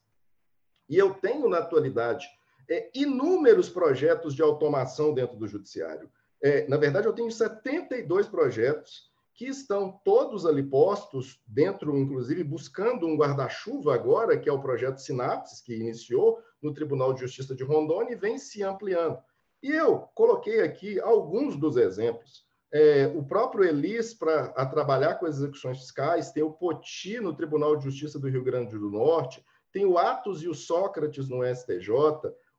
E 0.88 0.96
eu 0.96 1.12
tenho, 1.14 1.48
na 1.48 1.58
atualidade, 1.58 2.26
é, 2.70 2.88
inúmeros 2.94 3.68
projetos 3.68 4.34
de 4.34 4.42
automação 4.42 5.12
dentro 5.12 5.36
do 5.36 5.48
judiciário. 5.48 6.08
É, 6.40 6.66
na 6.68 6.76
verdade, 6.76 7.06
eu 7.06 7.12
tenho 7.12 7.30
72 7.30 8.28
projetos 8.28 9.08
que 9.34 9.46
estão 9.46 10.00
todos 10.04 10.46
ali 10.46 10.62
postos, 10.62 11.40
dentro, 11.46 11.96
inclusive, 11.96 12.42
buscando 12.42 13.06
um 13.06 13.16
guarda-chuva 13.16 13.94
agora, 13.94 14.38
que 14.38 14.48
é 14.48 14.52
o 14.52 14.60
projeto 14.60 14.98
Sinapses, 14.98 15.60
que 15.60 15.74
iniciou 15.74 16.40
no 16.62 16.72
Tribunal 16.72 17.12
de 17.12 17.20
Justiça 17.20 17.54
de 17.54 17.64
Rondônia 17.64 18.12
e 18.12 18.18
vem 18.18 18.38
se 18.38 18.62
ampliando. 18.62 19.18
E 19.62 19.70
eu 19.70 20.00
coloquei 20.14 20.60
aqui 20.60 21.00
alguns 21.00 21.56
dos 21.56 21.76
exemplos. 21.76 22.47
É, 22.70 23.06
o 23.14 23.24
próprio 23.24 23.64
Elis, 23.64 24.12
para 24.12 24.48
trabalhar 24.66 25.14
com 25.14 25.26
as 25.26 25.36
execuções 25.36 25.78
fiscais, 25.78 26.32
tem 26.32 26.42
o 26.42 26.52
Poti 26.52 27.18
no 27.18 27.34
Tribunal 27.34 27.76
de 27.76 27.84
Justiça 27.84 28.18
do 28.18 28.28
Rio 28.28 28.44
Grande 28.44 28.78
do 28.78 28.90
Norte, 28.90 29.44
tem 29.72 29.86
o 29.86 29.96
Atos 29.96 30.42
e 30.42 30.48
o 30.48 30.54
Sócrates 30.54 31.28
no 31.28 31.42
STJ, 31.44 31.90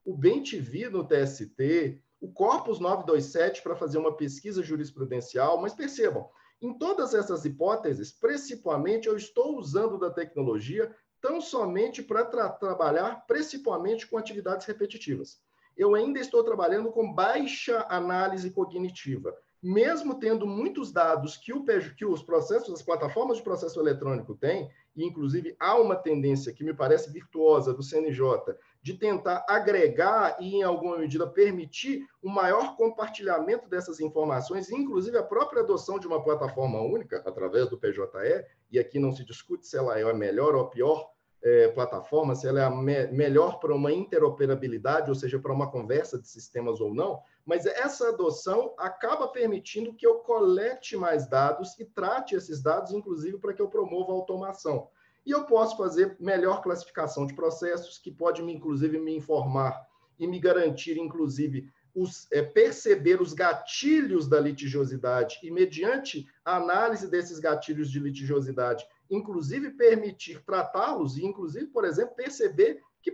o 0.04 0.16
BEM-TV 0.16 0.88
no 0.88 1.06
TST, 1.06 2.00
o 2.20 2.30
Corpus 2.32 2.80
927 2.80 3.62
para 3.62 3.76
fazer 3.76 3.98
uma 3.98 4.16
pesquisa 4.16 4.62
jurisprudencial, 4.62 5.60
mas 5.60 5.74
percebam, 5.74 6.28
em 6.60 6.76
todas 6.76 7.14
essas 7.14 7.44
hipóteses, 7.44 8.12
principalmente 8.12 9.08
eu 9.08 9.16
estou 9.16 9.56
usando 9.56 9.98
da 9.98 10.10
tecnologia 10.10 10.94
tão 11.20 11.40
somente 11.40 12.02
para 12.02 12.24
tra 12.24 12.48
trabalhar 12.50 13.26
principalmente 13.26 14.06
com 14.06 14.18
atividades 14.18 14.66
repetitivas. 14.66 15.40
Eu 15.76 15.94
ainda 15.94 16.18
estou 16.18 16.42
trabalhando 16.42 16.90
com 16.90 17.12
baixa 17.12 17.86
análise 17.88 18.50
cognitiva, 18.50 19.34
mesmo 19.62 20.18
tendo 20.18 20.46
muitos 20.46 20.90
dados 20.90 21.36
que, 21.36 21.52
o, 21.52 21.64
que 21.96 22.04
os 22.04 22.22
processos, 22.22 22.72
as 22.72 22.82
plataformas 22.82 23.36
de 23.36 23.42
processo 23.42 23.78
eletrônico 23.78 24.34
têm, 24.34 24.70
e 24.96 25.04
inclusive 25.04 25.54
há 25.58 25.78
uma 25.78 25.96
tendência 25.96 26.52
que 26.52 26.64
me 26.64 26.74
parece 26.74 27.12
virtuosa 27.12 27.72
do 27.74 27.82
CNJ 27.82 28.56
de 28.82 28.94
tentar 28.94 29.44
agregar 29.48 30.36
e, 30.40 30.56
em 30.56 30.62
alguma 30.62 30.98
medida, 30.98 31.26
permitir 31.26 32.06
um 32.22 32.30
maior 32.30 32.76
compartilhamento 32.76 33.68
dessas 33.68 34.00
informações, 34.00 34.70
inclusive 34.70 35.18
a 35.18 35.22
própria 35.22 35.62
adoção 35.62 35.98
de 35.98 36.06
uma 36.06 36.22
plataforma 36.22 36.80
única, 36.80 37.22
através 37.26 37.68
do 37.68 37.78
PJE, 37.78 38.44
e 38.70 38.78
aqui 38.78 38.98
não 38.98 39.12
se 39.12 39.24
discute 39.24 39.66
se 39.66 39.76
ela 39.76 39.98
é 39.98 40.12
melhor 40.14 40.54
ou 40.54 40.68
pior 40.68 41.10
é, 41.42 41.68
plataforma, 41.68 42.34
se 42.34 42.46
ela 42.46 42.62
é 42.62 42.70
me 42.70 43.06
melhor 43.08 43.58
para 43.58 43.74
uma 43.74 43.92
interoperabilidade, 43.92 45.08
ou 45.08 45.14
seja, 45.14 45.38
para 45.38 45.52
uma 45.52 45.70
conversa 45.70 46.20
de 46.20 46.28
sistemas 46.28 46.80
ou 46.80 46.94
não, 46.94 47.20
mas 47.46 47.64
essa 47.66 48.08
adoção 48.08 48.74
acaba 48.78 49.28
permitindo 49.28 49.94
que 49.94 50.06
eu 50.06 50.16
colete 50.16 50.96
mais 50.96 51.26
dados 51.26 51.78
e 51.78 51.84
trate 51.84 52.34
esses 52.34 52.62
dados, 52.62 52.92
inclusive, 52.92 53.38
para 53.38 53.54
que 53.54 53.62
eu 53.62 53.68
promova 53.68 54.12
a 54.12 54.14
automação. 54.14 54.88
E 55.24 55.30
eu 55.30 55.44
posso 55.44 55.76
fazer 55.76 56.16
melhor 56.20 56.62
classificação 56.62 57.26
de 57.26 57.34
processos, 57.34 57.98
que 57.98 58.10
pode, 58.10 58.42
me, 58.42 58.54
inclusive, 58.54 58.98
me 58.98 59.16
informar 59.16 59.86
e 60.18 60.26
me 60.26 60.38
garantir, 60.38 60.98
inclusive, 60.98 61.70
os, 61.94 62.30
é, 62.30 62.42
perceber 62.42 63.20
os 63.20 63.32
gatilhos 63.32 64.28
da 64.28 64.38
litigiosidade 64.38 65.38
e, 65.42 65.50
mediante 65.50 66.26
a 66.44 66.56
análise 66.56 67.10
desses 67.10 67.38
gatilhos 67.38 67.90
de 67.90 67.98
litigiosidade, 67.98 68.86
inclusive 69.10 69.72
permitir 69.72 70.42
tratá-los 70.44 71.16
e, 71.16 71.24
inclusive, 71.24 71.66
por 71.66 71.84
exemplo, 71.84 72.14
perceber 72.14 72.80
que 73.02 73.10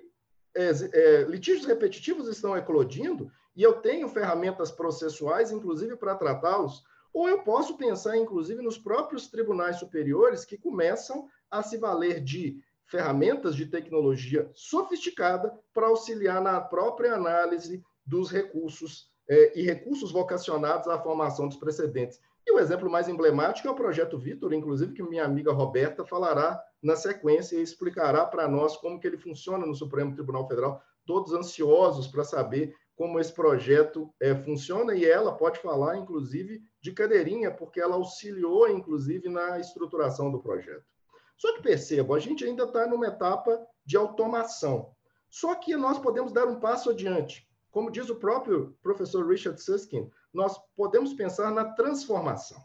é, 0.54 0.70
é, 0.92 1.22
litígios 1.22 1.66
repetitivos 1.66 2.28
estão 2.28 2.56
eclodindo 2.56 3.30
e 3.56 3.62
eu 3.62 3.80
tenho 3.80 4.08
ferramentas 4.08 4.70
processuais, 4.70 5.50
inclusive, 5.50 5.96
para 5.96 6.14
tratá-los. 6.14 6.84
Ou 7.12 7.28
eu 7.28 7.42
posso 7.42 7.78
pensar, 7.78 8.16
inclusive, 8.18 8.60
nos 8.60 8.76
próprios 8.76 9.28
tribunais 9.28 9.76
superiores 9.76 10.44
que 10.44 10.58
começam 10.58 11.26
a 11.50 11.62
se 11.62 11.78
valer 11.78 12.22
de 12.22 12.62
ferramentas 12.84 13.56
de 13.56 13.66
tecnologia 13.66 14.50
sofisticada 14.54 15.58
para 15.72 15.86
auxiliar 15.86 16.42
na 16.42 16.60
própria 16.60 17.14
análise 17.14 17.82
dos 18.04 18.30
recursos 18.30 19.10
é, 19.28 19.58
e 19.58 19.62
recursos 19.62 20.12
vocacionados 20.12 20.86
à 20.86 20.98
formação 21.00 21.48
dos 21.48 21.56
precedentes. 21.56 22.20
E 22.46 22.52
o 22.52 22.60
exemplo 22.60 22.88
mais 22.88 23.08
emblemático 23.08 23.66
é 23.66 23.70
o 23.70 23.74
projeto 23.74 24.16
Vitor, 24.16 24.52
inclusive 24.52 24.92
que 24.92 25.02
minha 25.02 25.24
amiga 25.24 25.52
Roberta 25.52 26.04
falará 26.06 26.62
na 26.80 26.94
sequência 26.94 27.56
e 27.56 27.62
explicará 27.62 28.24
para 28.24 28.46
nós 28.46 28.76
como 28.76 29.00
que 29.00 29.06
ele 29.06 29.18
funciona 29.18 29.66
no 29.66 29.74
Supremo 29.74 30.14
Tribunal 30.14 30.46
Federal, 30.46 30.80
todos 31.04 31.32
ansiosos 31.32 32.06
para 32.06 32.22
saber 32.22 32.72
como 32.94 33.18
esse 33.18 33.32
projeto 33.32 34.14
é, 34.20 34.34
funciona 34.34 34.94
e 34.94 35.04
ela 35.04 35.36
pode 35.36 35.58
falar, 35.58 35.98
inclusive, 35.98 36.62
de 36.80 36.92
cadeirinha, 36.92 37.50
porque 37.50 37.80
ela 37.80 37.96
auxiliou, 37.96 38.68
inclusive, 38.68 39.28
na 39.28 39.58
estruturação 39.58 40.30
do 40.30 40.40
projeto. 40.40 40.84
Só 41.36 41.52
que 41.54 41.62
perceba, 41.62 42.16
a 42.16 42.18
gente 42.18 42.44
ainda 42.44 42.62
está 42.62 42.86
numa 42.86 43.08
etapa 43.08 43.60
de 43.84 43.96
automação. 43.96 44.94
Só 45.28 45.54
que 45.54 45.76
nós 45.76 45.98
podemos 45.98 46.32
dar 46.32 46.46
um 46.46 46.58
passo 46.58 46.90
adiante. 46.90 47.46
Como 47.70 47.90
diz 47.90 48.08
o 48.08 48.16
próprio 48.16 48.74
professor 48.82 49.28
Richard 49.28 49.60
Susskind, 49.60 50.08
nós 50.36 50.60
podemos 50.76 51.14
pensar 51.14 51.50
na 51.50 51.64
transformação. 51.64 52.62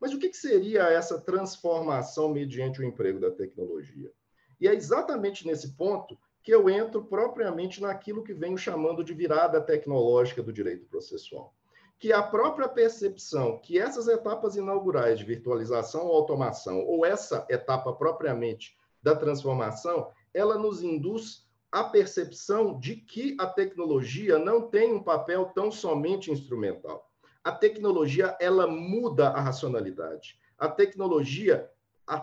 Mas 0.00 0.14
o 0.14 0.18
que, 0.18 0.32
seria 0.32 0.84
essa 0.84 1.20
transformação 1.20 2.30
mediante 2.30 2.80
o 2.80 2.84
emprego 2.84 3.20
da 3.20 3.30
tecnologia? 3.30 4.10
E 4.58 4.66
é 4.66 4.74
exatamente 4.74 5.46
nesse 5.46 5.76
ponto 5.76 6.18
que 6.42 6.52
eu 6.52 6.68
entro 6.68 7.04
propriamente 7.04 7.80
naquilo 7.80 8.24
que 8.24 8.32
venho 8.32 8.56
chamando 8.56 9.04
de 9.04 9.12
virada 9.12 9.60
tecnológica 9.60 10.42
do 10.42 10.52
direito 10.52 10.86
processual, 10.86 11.54
que 11.98 12.10
a 12.10 12.22
própria 12.22 12.68
percepção 12.68 13.58
que 13.58 13.78
essas 13.78 14.08
etapas 14.08 14.56
inaugurais 14.56 15.18
de 15.18 15.24
virtualização 15.26 16.06
ou 16.06 16.16
automação, 16.16 16.80
ou 16.86 17.04
essa 17.04 17.46
etapa 17.50 17.92
propriamente 17.92 18.76
da 19.02 19.14
transformação, 19.14 20.10
ela 20.32 20.56
nos 20.56 20.82
induz 20.82 21.43
a 21.74 21.82
percepção 21.82 22.78
de 22.78 22.94
que 22.94 23.36
a 23.36 23.48
tecnologia 23.48 24.38
não 24.38 24.62
tem 24.70 24.92
um 24.92 25.02
papel 25.02 25.46
tão 25.46 25.72
somente 25.72 26.30
instrumental. 26.30 27.10
A 27.42 27.50
tecnologia 27.50 28.36
ela 28.40 28.64
muda 28.68 29.30
a 29.30 29.40
racionalidade. 29.40 30.38
A 30.56 30.68
tecnologia 30.68 31.68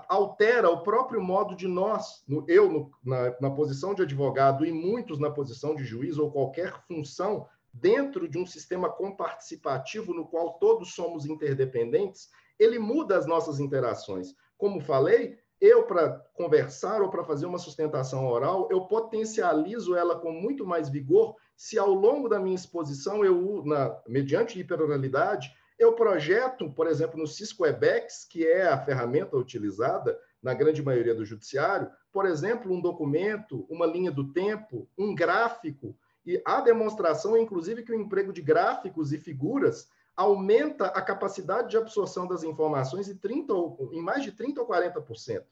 altera 0.08 0.70
o 0.70 0.84
próprio 0.84 1.22
modo 1.22 1.54
de 1.54 1.68
nós, 1.68 2.24
eu 2.48 2.72
no, 2.72 2.92
na, 3.04 3.36
na, 3.42 3.52
posição 3.52 3.94
de 3.94 4.04
advogado 4.04 4.66
e 4.66 4.72
muitos 4.72 5.20
na 5.20 5.30
posição 5.30 5.76
de 5.76 5.84
juiz 5.84 6.18
ou 6.18 6.32
qualquer 6.32 6.82
função 6.88 7.46
dentro 7.74 8.30
de 8.30 8.38
um 8.38 8.46
sistema 8.46 8.90
comparticipativo 8.90 10.14
no 10.14 10.30
qual 10.30 10.60
todos 10.60 10.94
somos 10.94 11.26
interdependentes, 11.26 12.30
ele 12.58 12.80
muda 12.80 13.18
as 13.18 13.26
nossas 13.26 13.60
interações. 13.60 14.34
Como 14.58 14.80
falei, 14.80 15.41
eu 15.62 15.84
para 15.84 16.20
conversar 16.34 17.02
ou 17.02 17.10
para 17.10 17.24
fazer 17.24 17.46
uma 17.46 17.60
sustentação 17.60 18.26
oral, 18.28 18.68
eu 18.72 18.82
potencializo 18.82 19.96
ela 19.96 20.20
com 20.20 20.32
muito 20.32 20.66
mais 20.66 20.90
vigor 20.90 21.36
se 21.56 21.78
ao 21.78 21.94
longo 21.94 22.28
da 22.28 22.40
minha 22.40 22.56
exposição 22.56 23.24
eu 23.24 23.64
na 23.64 23.96
mediante 24.08 24.60
hiperoralidade 24.60 25.54
eu 25.82 25.94
projeto, 25.94 26.72
por 26.72 26.86
exemplo, 26.86 27.20
no 27.20 27.26
Cisco 27.26 27.64
Webex, 27.64 28.28
que 28.30 28.46
é 28.46 28.68
a 28.68 28.78
ferramenta 28.78 29.36
utilizada 29.36 30.16
na 30.42 30.54
grande 30.54 30.82
maioria 30.82 31.16
do 31.16 31.26
judiciário, 31.26 31.90
por 32.14 32.28
exemplo, 32.28 32.72
um 32.72 32.80
documento, 32.80 33.66
uma 33.68 33.88
linha 33.88 34.12
do 34.12 34.32
tempo, 34.32 34.88
um 34.96 35.16
gráfico, 35.16 35.98
e 36.24 36.40
a 36.46 36.62
demonstração, 36.62 37.36
inclusive, 37.36 37.82
que 37.82 37.92
o 37.92 38.00
emprego 38.00 38.32
de 38.32 38.44
gráficos 38.44 39.12
e 39.12 39.18
figuras 39.18 39.90
aumenta 40.22 40.86
a 40.86 41.02
capacidade 41.02 41.70
de 41.70 41.78
absorção 41.78 42.28
das 42.28 42.44
informações 42.44 43.10
em, 43.10 43.18
30, 43.18 43.54
em 43.92 44.02
mais 44.02 44.24
de 44.24 44.32
30% 44.32 44.58
ou 44.60 44.68
40%. 44.68 45.44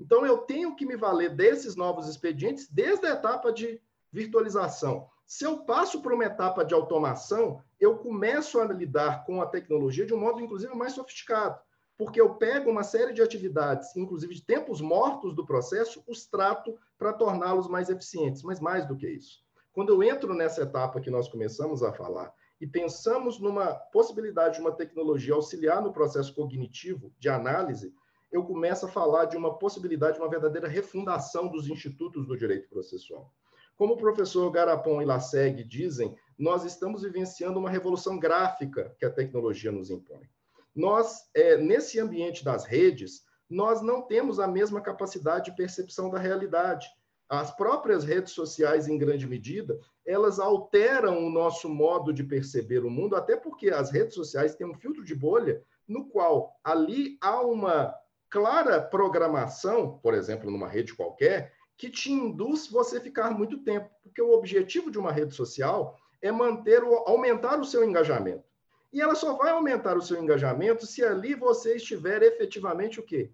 Então, 0.00 0.24
eu 0.24 0.38
tenho 0.38 0.76
que 0.76 0.86
me 0.86 0.96
valer 0.96 1.34
desses 1.34 1.74
novos 1.74 2.06
expedientes 2.06 2.68
desde 2.70 3.06
a 3.06 3.12
etapa 3.12 3.52
de 3.52 3.80
virtualização. 4.12 5.08
Se 5.26 5.44
eu 5.44 5.58
passo 5.64 6.00
para 6.00 6.14
uma 6.14 6.24
etapa 6.24 6.64
de 6.64 6.72
automação, 6.72 7.62
eu 7.80 7.98
começo 7.98 8.60
a 8.60 8.64
lidar 8.66 9.24
com 9.24 9.42
a 9.42 9.46
tecnologia 9.46 10.06
de 10.06 10.14
um 10.14 10.20
modo, 10.20 10.40
inclusive, 10.40 10.74
mais 10.74 10.92
sofisticado, 10.92 11.58
porque 11.96 12.20
eu 12.20 12.34
pego 12.34 12.70
uma 12.70 12.84
série 12.84 13.12
de 13.12 13.22
atividades, 13.22 13.94
inclusive 13.96 14.34
de 14.34 14.44
tempos 14.44 14.80
mortos 14.80 15.34
do 15.34 15.44
processo, 15.44 16.02
os 16.06 16.26
trato 16.26 16.78
para 16.96 17.12
torná-los 17.12 17.68
mais 17.68 17.90
eficientes. 17.90 18.42
Mas 18.42 18.60
mais 18.60 18.86
do 18.86 18.96
que 18.96 19.08
isso, 19.08 19.42
quando 19.72 19.92
eu 19.92 20.02
entro 20.02 20.32
nessa 20.34 20.62
etapa 20.62 21.00
que 21.00 21.10
nós 21.10 21.28
começamos 21.28 21.82
a 21.82 21.92
falar 21.92 22.32
e 22.60 22.66
pensamos 22.66 23.38
numa 23.38 23.74
possibilidade 23.74 24.56
de 24.56 24.60
uma 24.60 24.72
tecnologia 24.72 25.34
auxiliar 25.34 25.82
no 25.82 25.92
processo 25.92 26.34
cognitivo 26.34 27.12
de 27.18 27.28
análise, 27.28 27.94
eu 28.30 28.44
começo 28.44 28.86
a 28.86 28.88
falar 28.88 29.26
de 29.26 29.36
uma 29.36 29.58
possibilidade 29.58 30.14
de 30.14 30.20
uma 30.20 30.28
verdadeira 30.28 30.68
refundação 30.68 31.48
dos 31.48 31.68
institutos 31.68 32.26
do 32.26 32.36
direito 32.36 32.68
processual. 32.68 33.32
Como 33.76 33.94
o 33.94 33.96
professor 33.96 34.50
Garapon 34.50 35.00
e 35.00 35.04
Lassegue 35.04 35.62
dizem, 35.62 36.14
nós 36.36 36.64
estamos 36.64 37.02
vivenciando 37.02 37.58
uma 37.58 37.70
revolução 37.70 38.18
gráfica 38.18 38.94
que 38.98 39.04
a 39.04 39.10
tecnologia 39.10 39.70
nos 39.70 39.88
impõe. 39.88 40.28
Nós, 40.74 41.28
é, 41.32 41.56
nesse 41.56 41.98
ambiente 41.98 42.44
das 42.44 42.64
redes, 42.64 43.24
nós 43.48 43.80
não 43.80 44.02
temos 44.02 44.38
a 44.38 44.46
mesma 44.46 44.80
capacidade 44.80 45.46
de 45.46 45.56
percepção 45.56 46.10
da 46.10 46.18
realidade. 46.18 46.88
As 47.28 47.54
próprias 47.54 48.04
redes 48.04 48.32
sociais, 48.32 48.88
em 48.88 48.96
grande 48.96 49.26
medida, 49.26 49.78
elas 50.06 50.38
alteram 50.38 51.26
o 51.26 51.30
nosso 51.30 51.68
modo 51.68 52.12
de 52.12 52.24
perceber 52.24 52.84
o 52.84 52.90
mundo, 52.90 53.14
até 53.14 53.36
porque 53.36 53.68
as 53.68 53.90
redes 53.90 54.14
sociais 54.14 54.54
têm 54.54 54.66
um 54.66 54.74
filtro 54.74 55.04
de 55.04 55.14
bolha 55.14 55.62
no 55.86 56.08
qual 56.08 56.54
ali 56.64 57.18
há 57.20 57.40
uma 57.42 57.94
clara 58.30 58.80
programação, 58.80 59.98
por 59.98 60.14
exemplo, 60.14 60.50
numa 60.50 60.68
rede 60.68 60.94
qualquer, 60.94 61.52
que 61.76 61.90
te 61.90 62.10
induz 62.10 62.66
você 62.66 62.98
ficar 63.00 63.30
muito 63.30 63.62
tempo, 63.62 63.90
porque 64.02 64.22
o 64.22 64.32
objetivo 64.32 64.90
de 64.90 64.98
uma 64.98 65.12
rede 65.12 65.34
social 65.34 65.98
é 66.20 66.32
manter 66.32 66.82
o, 66.82 66.94
aumentar 67.06 67.60
o 67.60 67.64
seu 67.64 67.84
engajamento. 67.84 68.44
E 68.92 69.00
ela 69.00 69.14
só 69.14 69.34
vai 69.34 69.50
aumentar 69.50 69.96
o 69.96 70.02
seu 70.02 70.20
engajamento 70.20 70.86
se 70.86 71.04
ali 71.04 71.34
você 71.34 71.76
estiver 71.76 72.22
efetivamente 72.22 72.98
o 72.98 73.02
quê? 73.02 73.30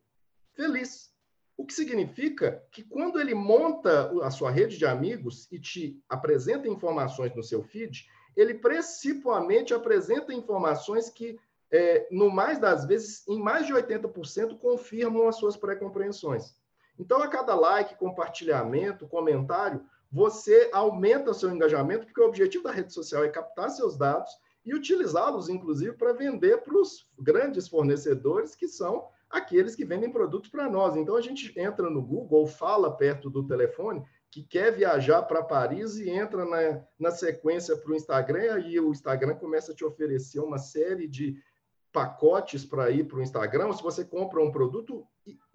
Feliz. 0.53 1.13
O 1.57 1.64
que 1.64 1.73
significa 1.73 2.62
que 2.71 2.83
quando 2.83 3.21
ele 3.21 3.35
monta 3.35 4.11
a 4.25 4.31
sua 4.31 4.51
rede 4.51 4.77
de 4.77 4.85
amigos 4.85 5.47
e 5.53 5.59
te 5.59 6.03
apresenta 6.09 6.69
informações 6.69 7.35
no 7.35 7.43
seu 7.43 7.62
feed, 7.62 8.09
ele 8.37 8.55
principalmente 8.55 9.73
apresenta 9.73 10.35
informações 10.35 11.09
que, 11.09 11.38
é, 11.71 12.09
no 12.11 12.29
mais 12.31 12.59
das 12.59 12.85
vezes, 12.85 13.27
em 13.29 13.40
mais 13.40 13.67
de 13.67 13.73
80%, 13.73 14.59
confirmam 14.59 15.29
as 15.29 15.37
suas 15.37 15.57
pré-compreensões. 15.57 16.57
Então, 16.99 17.23
a 17.23 17.29
cada 17.29 17.55
like, 17.55 17.97
compartilhamento, 17.97 19.07
comentário, 19.07 19.85
você 20.11 20.71
aumenta 20.73 21.31
o 21.31 21.35
seu 21.35 21.51
engajamento, 21.51 22.07
porque 22.07 22.21
o 22.21 22.27
objetivo 22.27 22.64
da 22.64 22.73
rede 22.73 22.93
social 22.93 23.25
é 23.25 23.29
captar 23.29 23.71
seus 23.71 23.97
dados 23.97 24.31
e 24.64 24.75
utilizá-los, 24.75 25.49
inclusive, 25.49 25.93
para 25.93 26.12
vender 26.12 26.62
para 26.62 26.77
os 26.77 27.09
grandes 27.19 27.69
fornecedores, 27.69 28.55
que 28.55 28.67
são 28.67 29.09
aqueles 29.35 29.75
que 29.75 29.85
vendem 29.85 30.12
produtos 30.12 30.49
para 30.49 30.70
nós. 30.70 30.97
Então, 30.97 31.16
a 31.16 31.20
gente 31.20 31.53
entra 31.59 31.90
no 31.90 32.01
Google 32.01 32.47
fala 32.47 32.97
perto 32.97 33.29
do 33.29 33.47
telefone 33.47 34.03
que 34.31 34.42
quer 34.42 34.73
viajar 34.73 35.23
para 35.23 35.42
Paris 35.42 35.97
e 35.97 36.09
entra 36.11 36.44
na, 36.44 36.85
na 36.99 37.11
sequência 37.11 37.77
para 37.77 37.92
o 37.92 37.94
Instagram, 37.94 38.61
e 38.61 38.81
o 38.81 38.90
Instagram 38.90 39.37
começa 39.37 39.73
a 39.73 39.75
te 39.75 39.85
oferecer 39.85 40.40
uma 40.40 40.59
série 40.59 41.07
de 41.07 41.37
pacotes 41.92 42.64
para 42.64 42.90
ir 42.90 43.05
para 43.05 43.18
o 43.18 43.23
Instagram, 43.23 43.73
se 43.73 43.83
você 43.83 44.05
compra 44.05 44.42
um 44.42 44.51
produto, 44.51 45.07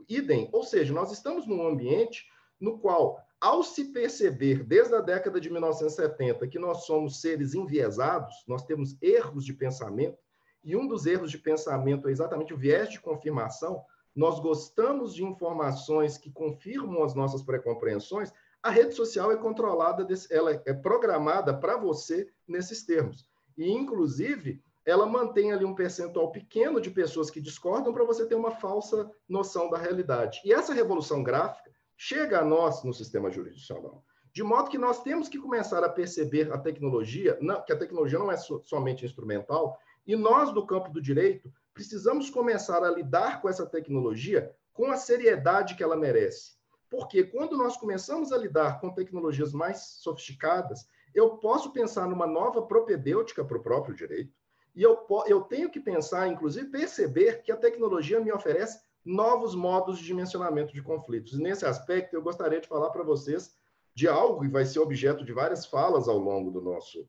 idem. 0.07 0.49
Ou 0.53 0.63
seja, 0.63 0.93
nós 0.93 1.11
estamos 1.11 1.45
num 1.45 1.67
ambiente 1.67 2.25
no 2.59 2.79
qual, 2.79 3.19
ao 3.39 3.63
se 3.63 3.85
perceber 3.91 4.63
desde 4.63 4.95
a 4.95 5.01
década 5.01 5.39
de 5.39 5.49
1970 5.49 6.47
que 6.47 6.59
nós 6.59 6.85
somos 6.85 7.21
seres 7.21 7.53
enviesados, 7.53 8.33
nós 8.47 8.63
temos 8.65 8.97
erros 9.01 9.45
de 9.45 9.53
pensamento, 9.53 10.17
e 10.63 10.75
um 10.75 10.87
dos 10.87 11.05
erros 11.05 11.31
de 11.31 11.37
pensamento 11.37 12.07
é 12.07 12.11
exatamente 12.11 12.53
o 12.53 12.57
viés 12.57 12.89
de 12.89 12.99
confirmação, 12.99 13.83
nós 14.15 14.39
gostamos 14.39 15.13
de 15.13 15.23
informações 15.23 16.17
que 16.17 16.31
confirmam 16.31 17.03
as 17.03 17.13
nossas 17.13 17.41
pré-compreensões, 17.41 18.33
a 18.61 18.69
rede 18.69 18.93
social 18.93 19.31
é 19.31 19.37
controlada, 19.37 20.05
ela 20.29 20.51
é 20.65 20.73
programada 20.73 21.53
para 21.53 21.77
você 21.77 22.29
nesses 22.47 22.85
termos. 22.85 23.25
E, 23.57 23.71
inclusive, 23.71 24.61
ela 24.85 25.05
mantém 25.05 25.51
ali 25.51 25.63
um 25.63 25.75
percentual 25.75 26.31
pequeno 26.31 26.81
de 26.81 26.89
pessoas 26.89 27.29
que 27.29 27.39
discordam 27.39 27.93
para 27.93 28.03
você 28.03 28.25
ter 28.25 28.35
uma 28.35 28.51
falsa 28.51 29.09
noção 29.27 29.69
da 29.69 29.77
realidade. 29.77 30.41
E 30.43 30.51
essa 30.51 30.73
revolução 30.73 31.23
gráfica 31.23 31.71
chega 31.95 32.39
a 32.39 32.45
nós 32.45 32.83
no 32.83 32.93
sistema 32.93 33.29
jurisdicional. 33.29 34.03
De 34.33 34.43
modo 34.43 34.69
que 34.69 34.77
nós 34.77 35.01
temos 35.01 35.27
que 35.27 35.39
começar 35.39 35.83
a 35.83 35.89
perceber 35.89 36.51
a 36.51 36.57
tecnologia, 36.57 37.37
que 37.65 37.73
a 37.73 37.77
tecnologia 37.77 38.19
não 38.19 38.31
é 38.31 38.37
so, 38.37 38.61
somente 38.63 39.05
instrumental, 39.05 39.77
e 40.09 40.15
nós, 40.15 40.51
do 40.51 40.65
campo 40.65 40.89
do 40.89 40.99
direito, 40.99 41.53
precisamos 41.71 42.31
começar 42.31 42.83
a 42.83 42.89
lidar 42.89 43.43
com 43.43 43.47
essa 43.47 43.63
tecnologia 43.63 44.51
com 44.73 44.89
a 44.89 44.97
seriedade 44.97 45.75
que 45.75 45.83
ela 45.83 45.95
merece. 45.95 46.53
Porque 46.89 47.23
quando 47.25 47.55
nós 47.55 47.77
começamos 47.77 48.31
a 48.31 48.37
lidar 48.37 48.81
com 48.81 48.89
tecnologias 48.89 49.53
mais 49.53 49.99
sofisticadas, 49.99 50.89
eu 51.13 51.37
posso 51.37 51.71
pensar 51.71 52.07
numa 52.07 52.25
nova 52.25 52.63
propedêutica 52.63 53.45
para 53.45 53.59
o 53.59 53.61
próprio 53.61 53.93
direito, 53.93 54.33
e 54.75 54.81
eu, 54.81 55.05
eu 55.27 55.41
tenho 55.41 55.69
que 55.69 55.79
pensar, 55.79 56.27
inclusive, 56.27 56.71
perceber 56.71 57.43
que 57.43 57.51
a 57.51 57.57
tecnologia 57.57 58.19
me 58.19 58.31
oferece 58.31 58.79
novos 59.05 59.53
modos 59.53 59.99
de 59.99 60.05
dimensionamento 60.05 60.73
de 60.73 60.81
conflitos. 60.81 61.33
E 61.33 61.41
nesse 61.43 61.67
aspecto, 61.67 62.15
eu 62.15 62.23
gostaria 62.23 62.59
de 62.59 62.67
falar 62.67 62.89
para 62.89 63.03
vocês 63.03 63.55
de 63.93 64.07
algo 64.07 64.41
que 64.41 64.47
vai 64.47 64.65
ser 64.65 64.79
objeto 64.79 65.23
de 65.23 65.33
várias 65.33 65.67
falas 65.67 66.07
ao 66.07 66.17
longo 66.17 66.49
do 66.49 66.61
nosso, 66.61 67.07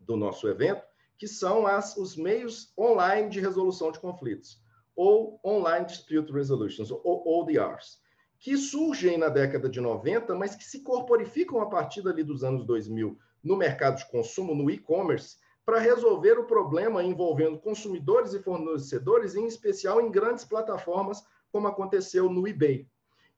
do 0.00 0.16
nosso 0.16 0.48
evento, 0.48 0.89
que 1.20 1.28
são 1.28 1.66
as, 1.66 1.98
os 1.98 2.16
meios 2.16 2.72
online 2.78 3.28
de 3.28 3.40
resolução 3.40 3.92
de 3.92 4.00
conflitos, 4.00 4.58
ou 4.96 5.38
Online 5.44 5.84
Dispute 5.84 6.32
Resolutions, 6.32 6.90
ou 6.90 7.40
ODRs, 7.42 7.98
que 8.38 8.56
surgem 8.56 9.18
na 9.18 9.28
década 9.28 9.68
de 9.68 9.82
90, 9.82 10.34
mas 10.34 10.56
que 10.56 10.64
se 10.64 10.82
corporificam 10.82 11.60
a 11.60 11.68
partir 11.68 12.00
dali 12.00 12.24
dos 12.24 12.42
anos 12.42 12.64
2000 12.64 13.18
no 13.44 13.54
mercado 13.54 13.98
de 13.98 14.10
consumo, 14.10 14.54
no 14.54 14.70
e-commerce, 14.70 15.36
para 15.62 15.78
resolver 15.78 16.38
o 16.38 16.46
problema 16.46 17.04
envolvendo 17.04 17.58
consumidores 17.58 18.32
e 18.32 18.42
fornecedores, 18.42 19.34
em 19.34 19.46
especial 19.46 20.00
em 20.00 20.10
grandes 20.10 20.46
plataformas, 20.46 21.22
como 21.52 21.68
aconteceu 21.68 22.30
no 22.30 22.48
eBay. 22.48 22.88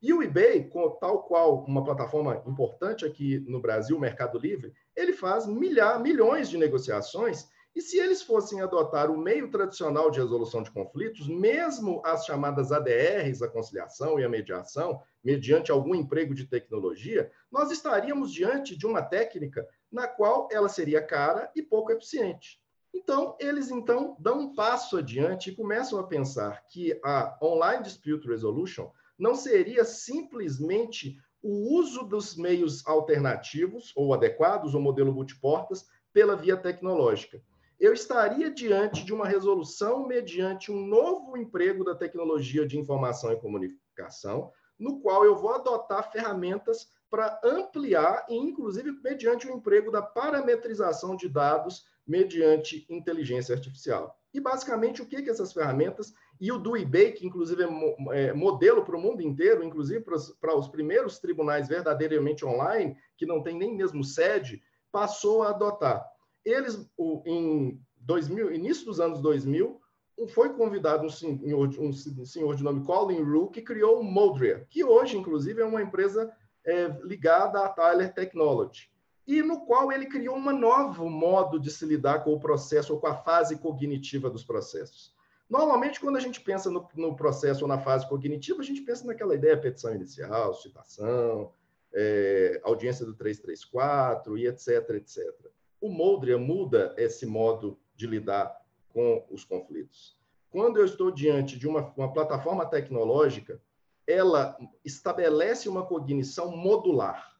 E 0.01 0.13
o 0.13 0.23
eBay, 0.23 0.71
tal 1.01 1.25
qual 1.25 1.65
uma 1.65 1.83
plataforma 1.83 2.45
importante 2.47 3.05
aqui 3.05 3.41
no 3.41 3.61
Brasil, 3.61 3.97
o 3.97 4.01
Mercado 4.01 4.39
Livre, 4.39 4.73
ele 4.97 5.13
faz 5.13 5.49
milhar, 5.49 6.01
milhões 6.01 6.49
de 6.49 6.57
negociações. 6.57 7.49
E 7.75 7.81
se 7.81 7.99
eles 7.99 8.23
fossem 8.23 8.61
adotar 8.61 9.11
o 9.11 9.17
meio 9.17 9.51
tradicional 9.51 10.11
de 10.11 10.21
resolução 10.21 10.63
de 10.63 10.71
conflitos, 10.71 11.27
mesmo 11.27 12.03
as 12.05 12.27
chamadas 12.27 12.71
ADRs, 12.71 13.41
a 13.41 13.49
conciliação 13.49 14.21
e 14.21 14.25
a 14.25 14.29
mediação, 14.29 15.01
mediante 15.25 15.71
algum 15.71 15.95
emprego 15.95 16.35
de 16.35 16.47
tecnologia, 16.47 17.31
nós 17.51 17.71
estaríamos 17.71 18.31
diante 18.31 18.77
de 18.77 18.87
uma 18.87 19.01
técnica 19.01 19.67
na 19.91 20.07
qual 20.07 20.49
ela 20.53 20.69
seria 20.69 21.01
cara 21.01 21.51
e 21.57 21.63
pouco 21.63 21.91
eficiente. 21.93 22.61
Então, 22.95 23.37
eles 23.41 23.71
então 23.71 24.17
dão 24.19 24.41
um 24.41 24.55
passo 24.55 24.99
adiante 24.99 25.49
e 25.49 25.55
começam 25.55 25.99
a 25.99 26.07
pensar 26.07 26.67
que 26.67 27.01
a 27.03 27.39
Online 27.43 27.83
Dispute 27.83 28.29
Resolution 28.29 28.91
não 29.19 29.35
seria 29.35 29.83
simplesmente 29.83 31.19
o 31.43 31.75
uso 31.75 32.05
dos 32.05 32.37
meios 32.37 32.87
alternativos 32.87 33.93
ou 33.97 34.13
adequados, 34.13 34.75
ou 34.75 34.81
modelo 34.81 35.13
multiportas, 35.13 35.87
pela 36.13 36.37
via 36.37 36.57
tecnológica. 36.57 37.43
Eu 37.83 37.93
estaria 37.93 38.49
diante 38.49 39.05
de 39.05 39.13
uma 39.13 39.27
resolução 39.27 40.07
mediante 40.07 40.71
um 40.71 40.87
novo 40.87 41.37
emprego 41.37 41.83
da 41.83 41.97
tecnologia 41.97 42.65
de 42.65 42.79
informação 42.79 43.33
e 43.33 43.41
comunicação, 43.41 44.53
no 44.79 45.01
qual 45.01 45.25
eu 45.25 45.35
vou 45.35 45.53
adotar 45.53 46.13
ferramentas 46.13 46.93
para 47.11 47.41
ampliar 47.43 48.25
e, 48.29 48.37
inclusive, 48.37 48.93
mediante 49.03 49.49
o 49.49 49.53
emprego 49.53 49.91
da 49.91 50.01
parametrização 50.01 51.17
de 51.17 51.29
dados 51.29 51.85
mediante 52.07 52.87
inteligência 52.89 53.53
artificial. 53.53 54.17
E, 54.33 54.39
basicamente, 54.39 55.03
o 55.03 55.07
que, 55.07 55.21
que 55.21 55.31
essas 55.31 55.53
ferramentas 55.53 56.15
e 56.41 56.53
o 56.53 56.59
do 56.59 56.77
eBay, 56.77 57.11
que 57.11 57.27
inclusive 57.27 57.65
é, 57.65 58.29
é 58.29 58.33
modelo 58.33 58.85
para 58.85 58.97
o 58.97 59.01
mundo 59.01 59.23
inteiro, 59.23 59.65
inclusive 59.65 60.05
para 60.05 60.15
os, 60.15 60.31
para 60.41 60.57
os 60.57 60.69
primeiros 60.69 61.19
tribunais 61.19 61.67
verdadeiramente 61.67 62.47
online, 62.47 62.97
que 63.17 63.27
não 63.27 63.43
tem 63.43 63.59
nem 63.59 63.75
mesmo 63.75 64.05
sede, 64.05 64.63
passou 64.93 65.43
a 65.43 65.49
adotar. 65.49 66.12
Eles, 66.45 66.89
em 67.27 67.81
2000, 67.99 68.53
início 68.53 68.85
dos 68.85 69.01
anos 69.01 69.21
2000, 69.21 69.81
foi 70.29 70.51
convidado 70.51 71.05
um 71.05 71.11
senhor, 71.11 71.69
um 71.79 72.25
senhor 72.25 72.55
de 72.55 72.63
nome 72.63 72.85
Colin 72.85 73.23
Rue, 73.23 73.51
que 73.51 73.63
criou 73.63 74.01
o 74.01 74.05
Modria, 74.05 74.67
que 74.69 74.85
hoje, 74.85 75.17
inclusive, 75.17 75.61
é 75.61 75.65
uma 75.65 75.83
empresa 75.83 76.33
é, 76.65 76.89
ligada 77.03 77.65
à 77.65 77.69
Tyler 77.69 78.13
Technology, 78.13 78.91
e 79.27 79.43
no 79.43 79.65
qual 79.65 79.93
ele 79.93 80.07
criou 80.07 80.37
um 80.37 80.59
novo 80.59 81.09
modo 81.09 81.59
de 81.59 81.71
se 81.71 81.87
lidar 81.87 82.25
com 82.25 82.33
o 82.33 82.41
processo 82.41 82.93
ou 82.93 83.01
com 83.01 83.07
a 83.07 83.15
fase 83.15 83.57
cognitiva 83.57 84.29
dos 84.29 84.45
processos. 84.45 85.15
Normalmente, 85.49 86.01
quando 86.01 86.17
a 86.17 86.21
gente 86.21 86.41
pensa 86.41 86.71
no, 86.71 86.89
no 86.95 87.15
processo 87.15 87.63
ou 87.63 87.69
na 87.69 87.79
fase 87.79 88.09
cognitiva, 88.09 88.61
a 88.61 88.65
gente 88.65 88.83
pensa 88.83 89.07
naquela 89.07 89.35
ideia 89.35 89.61
petição 89.61 89.95
inicial, 89.95 90.55
citação, 90.55 91.53
é, 91.93 92.61
audiência 92.65 93.05
do 93.05 93.15
334 93.15 94.39
e 94.39 94.47
etc, 94.47 94.91
etc. 94.91 95.53
O 95.83 95.89
Moldria 95.89 96.39
muda 96.39 96.95
esse 96.97 97.27
modo 97.27 97.77
de 97.97 98.07
lidar 98.07 98.57
com 98.91 99.27
os 99.29 99.45
conflitos. 99.45 100.17
Quando 100.49 100.77
eu 100.77 100.85
estou 100.85 101.11
diante 101.11 101.59
de 101.59 101.67
uma, 101.67 101.93
uma 101.97 102.13
plataforma 102.13 102.65
tecnológica, 102.65 103.61
ela 104.07 104.57
estabelece 104.85 105.69
uma 105.69 105.85
cognição 105.85 106.57
modular. 106.57 107.37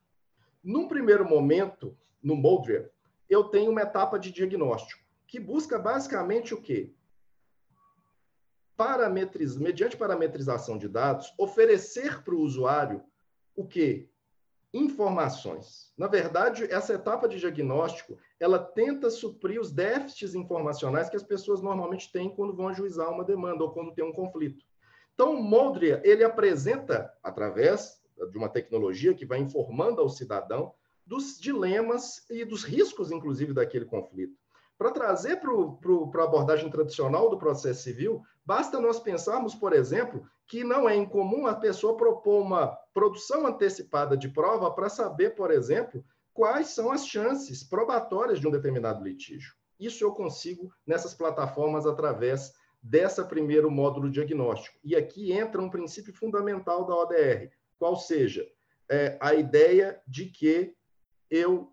Num 0.61 0.89
primeiro 0.89 1.25
momento, 1.25 1.97
no 2.21 2.35
Moldria, 2.35 2.91
eu 3.31 3.45
tenho 3.45 3.71
uma 3.71 3.83
etapa 3.83 4.19
de 4.19 4.33
diagnóstico, 4.33 5.01
que 5.25 5.39
busca 5.39 5.79
basicamente 5.79 6.53
o 6.53 6.61
quê? 6.61 6.93
Parametriz, 8.77 9.57
mediante 9.57 9.97
parametrização 9.97 10.77
de 10.77 10.89
dados, 10.89 11.33
oferecer 11.39 12.25
para 12.25 12.35
o 12.35 12.41
usuário 12.41 13.05
o 13.55 13.65
quê? 13.65 14.09
Informações. 14.75 15.93
Na 15.99 16.07
verdade, 16.07 16.65
essa 16.71 16.95
etapa 16.95 17.29
de 17.29 17.39
diagnóstico, 17.39 18.19
ela 18.41 18.59
tenta 18.59 19.11
suprir 19.11 19.61
os 19.61 19.71
déficits 19.71 20.35
informacionais 20.35 21.11
que 21.11 21.17
as 21.17 21.23
pessoas 21.23 21.61
normalmente 21.61 22.11
têm 22.11 22.35
quando 22.35 22.57
vão 22.57 22.69
ajuizar 22.69 23.11
uma 23.11 23.25
demanda 23.25 23.63
ou 23.63 23.71
quando 23.71 23.93
tem 23.93 24.05
um 24.05 24.13
conflito. 24.13 24.65
Então, 25.15 25.35
o 25.35 25.43
Moldria, 25.43 26.01
ele 26.05 26.25
apresenta, 26.25 27.13
através 27.23 28.01
de 28.31 28.39
uma 28.39 28.49
tecnologia 28.49 29.15
que 29.15 29.27
vai 29.27 29.41
informando 29.41 30.01
ao 30.01 30.09
cidadão 30.09 30.73
dos 31.07 31.39
dilemas 31.39 32.25
e 32.31 32.45
dos 32.45 32.65
riscos, 32.65 33.11
inclusive, 33.11 33.53
daquele 33.53 33.85
conflito. 33.85 34.41
Para 34.79 34.91
trazer 34.91 35.37
para 35.37 36.23
a 36.23 36.25
abordagem 36.25 36.71
tradicional 36.71 37.29
do 37.29 37.39
processo 37.39 37.83
civil, 37.83 38.23
basta 38.45 38.81
nós 38.81 38.99
pensarmos, 38.99 39.55
por 39.55 39.73
exemplo, 39.73 40.25
que 40.53 40.63
não 40.63 40.87
é 40.87 40.95
incomum 40.95 41.47
a 41.47 41.55
pessoa 41.55 41.97
propor 41.97 42.43
uma 42.43 42.67
produção 42.93 43.47
antecipada 43.47 44.15
de 44.15 44.29
prova 44.29 44.71
para 44.71 44.91
saber, 44.91 45.35
por 45.35 45.51
exemplo, 45.51 46.05
quais 46.35 46.67
são 46.69 46.93
as 46.93 47.07
chances 47.07 47.65
probatórias 47.65 48.39
de 48.39 48.47
um 48.47 48.51
determinado 48.51 49.03
litígio. 49.03 49.55
Isso 49.81 50.05
eu 50.05 50.13
consigo 50.13 50.71
nessas 50.87 51.15
plataformas 51.15 51.87
através 51.87 52.53
dessa 52.83 53.25
primeiro 53.25 53.71
módulo 53.71 54.11
diagnóstico. 54.11 54.79
E 54.85 54.95
aqui 54.95 55.33
entra 55.33 55.63
um 55.63 55.71
princípio 55.71 56.13
fundamental 56.13 56.85
da 56.85 56.97
ODR, 56.97 57.51
qual 57.79 57.97
seja 57.97 58.47
é, 58.91 59.17
a 59.23 59.33
ideia 59.33 60.03
de 60.07 60.27
que 60.27 60.75
eu 61.31 61.73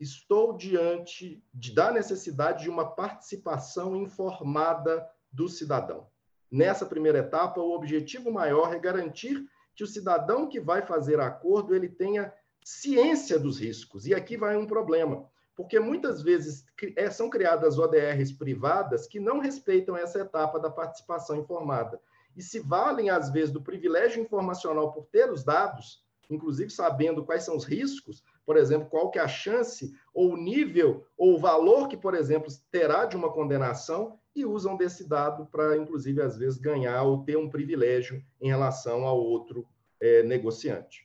estou 0.00 0.56
diante 0.56 1.44
de, 1.52 1.74
da 1.74 1.92
necessidade 1.92 2.62
de 2.62 2.70
uma 2.70 2.86
participação 2.86 3.94
informada 3.94 5.06
do 5.30 5.46
cidadão. 5.46 6.08
Nessa 6.50 6.86
primeira 6.86 7.18
etapa, 7.18 7.60
o 7.60 7.74
objetivo 7.74 8.30
maior 8.30 8.74
é 8.74 8.78
garantir 8.78 9.44
que 9.74 9.82
o 9.82 9.88
cidadão 9.88 10.48
que 10.48 10.60
vai 10.60 10.82
fazer 10.82 11.20
acordo 11.20 11.74
ele 11.74 11.88
tenha 11.88 12.32
ciência 12.64 13.38
dos 13.38 13.58
riscos. 13.58 14.06
E 14.06 14.14
aqui 14.14 14.36
vai 14.36 14.56
um 14.56 14.66
problema 14.66 15.28
porque 15.56 15.78
muitas 15.78 16.22
vezes 16.22 16.64
é, 16.96 17.10
são 17.10 17.30
criadas 17.30 17.78
ODRs 17.78 18.32
privadas 18.32 19.06
que 19.06 19.20
não 19.20 19.38
respeitam 19.38 19.96
essa 19.96 20.20
etapa 20.20 20.58
da 20.58 20.70
participação 20.70 21.36
informada 21.36 22.00
e 22.36 22.42
se 22.42 22.58
valem, 22.58 23.10
às 23.10 23.30
vezes, 23.30 23.52
do 23.52 23.62
privilégio 23.62 24.20
informacional 24.20 24.92
por 24.92 25.06
ter 25.06 25.30
os 25.30 25.44
dados, 25.44 26.02
inclusive 26.28 26.70
sabendo 26.70 27.24
quais 27.24 27.44
são 27.44 27.56
os 27.56 27.64
riscos, 27.64 28.24
por 28.44 28.56
exemplo, 28.56 28.88
qual 28.88 29.10
que 29.10 29.18
é 29.20 29.22
a 29.22 29.28
chance 29.28 29.94
ou 30.12 30.32
o 30.32 30.36
nível 30.36 31.06
ou 31.16 31.34
o 31.34 31.38
valor 31.38 31.86
que, 31.86 31.96
por 31.96 32.14
exemplo, 32.14 32.50
terá 32.72 33.04
de 33.04 33.16
uma 33.16 33.32
condenação 33.32 34.18
e 34.34 34.44
usam 34.44 34.76
desse 34.76 35.08
dado 35.08 35.46
para, 35.46 35.76
inclusive, 35.76 36.20
às 36.20 36.36
vezes, 36.36 36.58
ganhar 36.58 37.02
ou 37.02 37.24
ter 37.24 37.36
um 37.36 37.48
privilégio 37.48 38.22
em 38.40 38.48
relação 38.48 39.04
ao 39.04 39.18
outro 39.18 39.66
é, 40.00 40.22
negociante. 40.22 41.04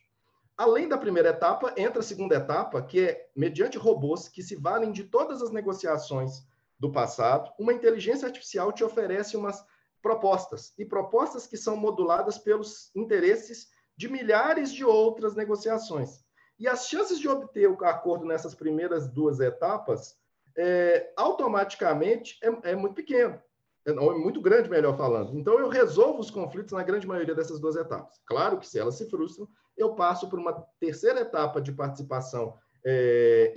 Além 0.57 0.89
da 0.89 0.97
primeira 0.97 1.29
etapa, 1.29 1.73
entra 1.77 1.99
a 1.99 2.03
segunda 2.03 2.35
etapa, 2.35 2.81
que 2.81 2.99
é 2.99 3.29
mediante 3.35 3.77
robôs 3.77 4.27
que 4.27 4.43
se 4.43 4.55
valem 4.55 4.91
de 4.91 5.05
todas 5.05 5.41
as 5.41 5.51
negociações 5.51 6.43
do 6.77 6.91
passado, 6.91 7.51
uma 7.57 7.73
inteligência 7.73 8.27
artificial 8.27 8.71
te 8.71 8.83
oferece 8.83 9.37
umas 9.37 9.63
propostas, 10.01 10.73
e 10.77 10.85
propostas 10.85 11.45
que 11.45 11.57
são 11.57 11.75
moduladas 11.75 12.37
pelos 12.37 12.91
interesses 12.95 13.69
de 13.95 14.09
milhares 14.09 14.73
de 14.73 14.83
outras 14.83 15.35
negociações. 15.35 16.23
E 16.57 16.67
as 16.67 16.87
chances 16.87 17.19
de 17.19 17.27
obter 17.27 17.69
o 17.69 17.85
acordo 17.85 18.25
nessas 18.25 18.55
primeiras 18.55 19.07
duas 19.07 19.39
etapas, 19.39 20.17
é, 20.59 21.13
automaticamente, 21.15 22.37
é, 22.43 22.71
é 22.71 22.75
muito 22.75 22.93
pequeno, 22.93 23.41
é, 23.85 23.91
é 23.91 23.93
muito 23.93 24.41
grande, 24.41 24.69
melhor 24.69 24.97
falando. 24.97 25.37
Então, 25.37 25.57
eu 25.57 25.69
resolvo 25.69 26.19
os 26.19 26.29
conflitos 26.29 26.73
na 26.73 26.83
grande 26.83 27.07
maioria 27.07 27.33
dessas 27.33 27.61
duas 27.61 27.77
etapas. 27.77 28.19
Claro 28.25 28.59
que 28.59 28.67
se 28.67 28.77
elas 28.77 28.95
se 28.95 29.09
frustram, 29.09 29.47
eu 29.77 29.95
passo 29.95 30.29
por 30.29 30.37
uma 30.37 30.51
terceira 30.77 31.21
etapa 31.21 31.61
de 31.61 31.71
participação 31.71 32.57
é, 32.85 33.53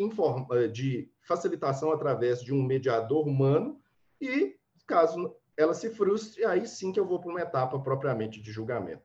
de 0.72 1.10
facilitação 1.26 1.90
através 1.90 2.40
de 2.40 2.54
um 2.54 2.62
mediador 2.62 3.26
humano 3.26 3.80
e, 4.20 4.56
caso 4.86 5.34
ela 5.56 5.74
se 5.74 5.90
frustre, 5.90 6.44
aí 6.44 6.66
sim 6.66 6.92
que 6.92 7.00
eu 7.00 7.06
vou 7.06 7.20
para 7.20 7.30
uma 7.30 7.40
etapa 7.40 7.78
propriamente 7.80 8.40
de 8.40 8.52
julgamento. 8.52 9.02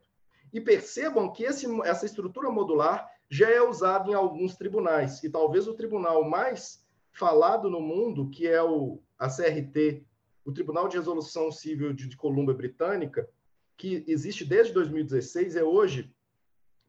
E 0.54 0.62
percebam 0.62 1.32
que 1.32 1.44
esse, 1.44 1.68
essa 1.82 2.06
estrutura 2.06 2.50
modular 2.50 3.10
já 3.30 3.50
é 3.50 3.62
usada 3.62 4.10
em 4.10 4.14
alguns 4.14 4.56
tribunais, 4.56 5.22
e 5.24 5.30
talvez 5.30 5.68
o 5.68 5.74
tribunal 5.74 6.24
mais 6.24 6.87
falado 7.18 7.70
no 7.70 7.82
mundo, 7.82 8.30
que 8.30 8.48
é 8.48 8.62
o, 8.62 9.02
a 9.18 9.28
CRT, 9.28 10.06
o 10.46 10.52
Tribunal 10.52 10.88
de 10.88 10.98
Resolução 10.98 11.52
Civil 11.52 11.92
de, 11.92 12.08
de 12.08 12.16
Colômbia 12.16 12.54
Britânica, 12.54 13.28
que 13.76 14.04
existe 14.08 14.46
desde 14.46 14.74
2016, 14.74 15.56
é 15.56 15.64
hoje 15.64 16.14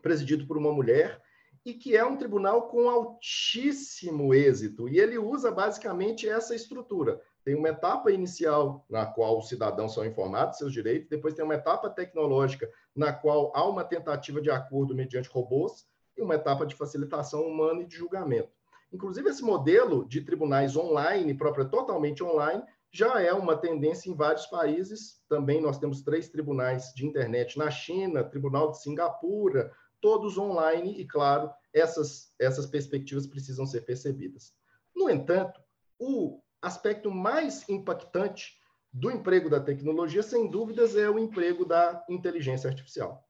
presidido 0.03 0.47
por 0.47 0.57
uma 0.57 0.73
mulher, 0.73 1.21
e 1.65 1.75
que 1.75 1.97
é 1.97 2.05
um 2.05 2.17
tribunal 2.17 2.69
com 2.69 2.89
altíssimo 2.89 4.33
êxito. 4.33 4.89
E 4.89 4.99
ele 4.99 5.19
usa 5.19 5.51
basicamente 5.51 6.29
essa 6.29 6.55
estrutura. 6.55 7.21
Tem 7.45 7.55
uma 7.55 7.69
etapa 7.71 8.13
inicial 8.13 8.87
na 8.89 9.07
qual 9.07 9.39
os 9.39 9.49
cidadãos 9.49 9.93
são 9.93 10.05
informados 10.05 10.53
de 10.53 10.59
seus 10.59 10.73
direitos, 10.73 11.09
depois 11.09 11.35
tem 11.35 11.45
uma 11.45 11.55
etapa 11.55 11.91
tecnológica 11.91 12.71
na 12.95 13.13
qual 13.13 13.53
há 13.55 13.67
uma 13.69 13.85
tentativa 13.85 14.41
de 14.41 14.51
acordo 14.51 14.95
mediante 14.95 15.29
robôs 15.29 15.87
e 16.17 16.23
uma 16.23 16.35
etapa 16.35 16.65
de 16.65 16.75
facilitação 16.75 17.43
humana 17.43 17.83
e 17.83 17.87
de 17.87 17.97
julgamento. 17.97 18.58
Inclusive, 18.93 19.29
esse 19.29 19.43
modelo 19.43 20.07
de 20.09 20.23
tribunais 20.23 20.77
online, 20.77 21.37
próprio 21.37 21.69
totalmente 21.69 22.23
online, 22.23 22.63
já 22.91 23.21
é 23.21 23.33
uma 23.33 23.57
tendência 23.57 24.11
em 24.11 24.15
vários 24.15 24.47
países. 24.47 25.23
Também 25.29 25.61
nós 25.61 25.79
temos 25.79 26.03
três 26.03 26.29
tribunais 26.29 26.93
de 26.95 27.07
internet 27.07 27.59
na 27.59 27.71
China, 27.71 28.25
Tribunal 28.25 28.71
de 28.71 28.81
Singapura, 28.81 29.71
todos 30.01 30.39
online, 30.39 30.99
e 30.99 31.07
claro, 31.07 31.51
essas, 31.73 32.33
essas 32.39 32.67
perspectivas 32.67 33.27
precisam 33.27 33.67
ser 33.67 33.83
percebidas. 33.83 34.55
No 34.97 35.11
entanto, 35.11 35.61
o 35.99 36.41
aspecto 36.63 37.11
mais 37.11 37.69
impactante 37.69 38.59
do 38.93 39.11
emprego 39.11 39.51
da 39.51 39.61
tecnologia, 39.61 40.23
sem 40.23 40.51
dúvidas, 40.51 40.97
é 40.97 41.11
o 41.11 41.19
emprego 41.19 41.65
da 41.65 42.05
inteligência 42.09 42.71
artificial. 42.71 43.25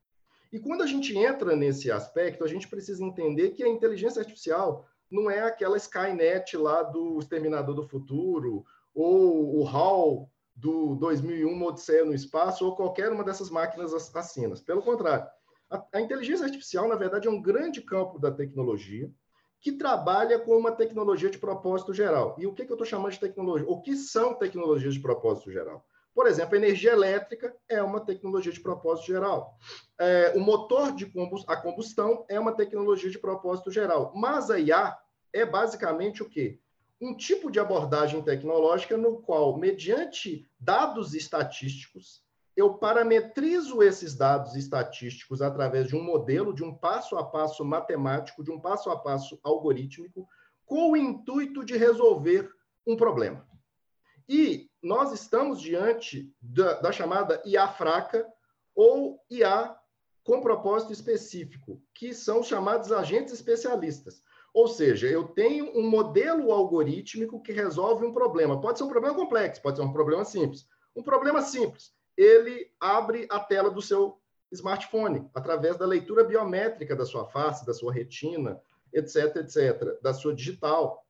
E 0.53 0.59
quando 0.59 0.83
a 0.83 0.87
gente 0.87 1.17
entra 1.17 1.55
nesse 1.55 1.91
aspecto, 1.91 2.45
a 2.45 2.49
gente 2.49 2.69
precisa 2.69 3.05
entender 3.05 3.51
que 3.51 3.63
a 3.63 3.69
inteligência 3.69 4.21
artificial 4.21 4.88
não 5.11 5.31
é 5.31 5.43
aquela 5.43 5.77
Skynet 5.77 6.57
lá 6.57 6.83
do 6.83 7.19
Exterminador 7.19 7.75
do 7.75 7.83
Futuro, 7.83 8.65
ou 8.95 9.59
o 9.59 9.67
HAL 9.67 10.31
do 10.55 10.97
2001 10.97 11.63
Odisseia 11.63 12.05
no 12.05 12.15
Espaço, 12.15 12.65
ou 12.65 12.75
qualquer 12.75 13.13
uma 13.13 13.25
dessas 13.25 13.51
máquinas 13.51 13.95
assassinas. 13.95 14.61
Pelo 14.61 14.83
contrário, 14.83 15.27
a, 15.71 15.85
a 15.93 16.01
inteligência 16.01 16.47
artificial, 16.47 16.89
na 16.89 16.97
verdade, 16.97 17.29
é 17.29 17.31
um 17.31 17.41
grande 17.41 17.81
campo 17.81 18.19
da 18.19 18.31
tecnologia 18.31 19.11
que 19.61 19.73
trabalha 19.73 20.39
com 20.39 20.57
uma 20.57 20.73
tecnologia 20.73 21.31
de 21.31 21.39
propósito 21.39 21.93
geral. 21.93 22.37
E 22.39 22.47
o 22.47 22.55
que, 22.55 22.65
que 22.65 22.71
eu 22.71 22.75
estou 22.75 22.87
chamando 22.87 23.13
de 23.13 23.21
tecnologia? 23.21 23.69
O 23.69 23.81
que 23.81 23.97
são 23.97 24.35
tecnologias 24.35 24.95
de 24.95 25.01
propósito 25.01 25.51
geral? 25.51 25.85
Por 26.19 26.27
exemplo, 26.27 26.57
a 26.57 26.59
energia 26.59 26.91
elétrica 26.91 27.55
é 27.69 27.81
uma 27.81 28.01
tecnologia 28.01 28.51
de 28.51 28.59
propósito 28.59 29.07
geral. 29.07 29.57
É, 29.97 30.33
o 30.35 30.41
motor 30.41 30.93
de 30.93 31.07
combustão, 31.07 31.55
a 31.55 31.57
combustão 31.57 32.27
é 32.29 32.41
uma 32.41 32.51
tecnologia 32.51 33.09
de 33.09 33.21
propósito 33.21 33.71
geral. 33.71 34.13
Mas 34.17 34.51
a 34.51 34.59
IA 34.59 34.99
é 35.33 35.47
basicamente 35.47 36.21
o 36.21 36.29
quê? 36.29 36.59
Um 37.01 37.17
tipo 37.17 37.53
de 37.53 37.61
abordagem 37.61 38.21
tecnológica 38.21 38.97
no 38.97 39.23
qual, 39.23 39.57
mediante 39.57 40.45
dados 40.59 41.15
estatísticos, 41.15 42.21
eu 42.57 42.75
parametrizo 42.75 43.81
esses 43.81 44.17
dados 44.17 44.57
estatísticos 44.57 45.41
através 45.41 45.87
de 45.87 45.95
um 45.95 46.03
modelo, 46.03 46.53
de 46.53 46.65
um 46.65 46.75
passo 46.75 47.17
a 47.17 47.25
passo 47.25 47.65
matemático, 47.65 48.43
de 48.43 48.51
um 48.51 48.59
passo 48.59 48.91
a 48.91 48.99
passo 48.99 49.39
algorítmico, 49.45 50.27
com 50.67 50.91
o 50.91 50.97
intuito 50.97 51.65
de 51.65 51.77
resolver 51.77 52.51
um 52.85 52.97
problema. 52.97 53.47
E 54.29 54.68
nós 54.83 55.13
estamos 55.13 55.61
diante 55.61 56.33
da, 56.41 56.75
da 56.81 56.93
chamada 56.93 57.43
IA 57.45 57.69
fraca 57.69 58.27
ou 58.75 59.21
IA 59.31 59.77
com 60.23 60.41
propósito 60.41 60.93
específico, 60.93 61.83
que 61.95 62.15
são 62.15 62.43
chamados 62.43 62.93
agentes 62.93 63.33
especialistas. 63.33 64.23
Ou 64.55 64.69
seja, 64.69 65.07
eu 65.07 65.29
tenho 65.29 65.77
um 65.79 65.89
modelo 65.89 66.53
algorítmico 66.53 67.43
que 67.43 67.53
resolve 67.53 68.05
um 68.05 68.13
problema. 68.13 68.61
Pode 68.61 68.79
ser 68.79 68.85
um 68.85 68.89
problema 68.89 69.15
complexo, 69.15 69.63
pode 69.63 69.77
ser 69.77 69.83
um 69.83 69.93
problema 69.93 70.25
simples. 70.25 70.67
Um 70.95 71.03
problema 71.03 71.43
simples 71.43 71.93
ele 72.19 72.69
abre 72.81 73.29
a 73.31 73.39
tela 73.39 73.71
do 73.71 73.81
seu 73.81 74.21
smartphone 74.51 75.31
através 75.33 75.77
da 75.77 75.87
leitura 75.87 76.25
biométrica 76.25 76.97
da 76.97 77.07
sua 77.07 77.25
face, 77.27 77.65
da 77.65 77.73
sua 77.73 77.93
retina, 77.93 78.61
etc, 78.93 79.37
etc, 79.37 80.03
da 80.03 80.13
sua 80.13 80.35
digital. 80.35 81.07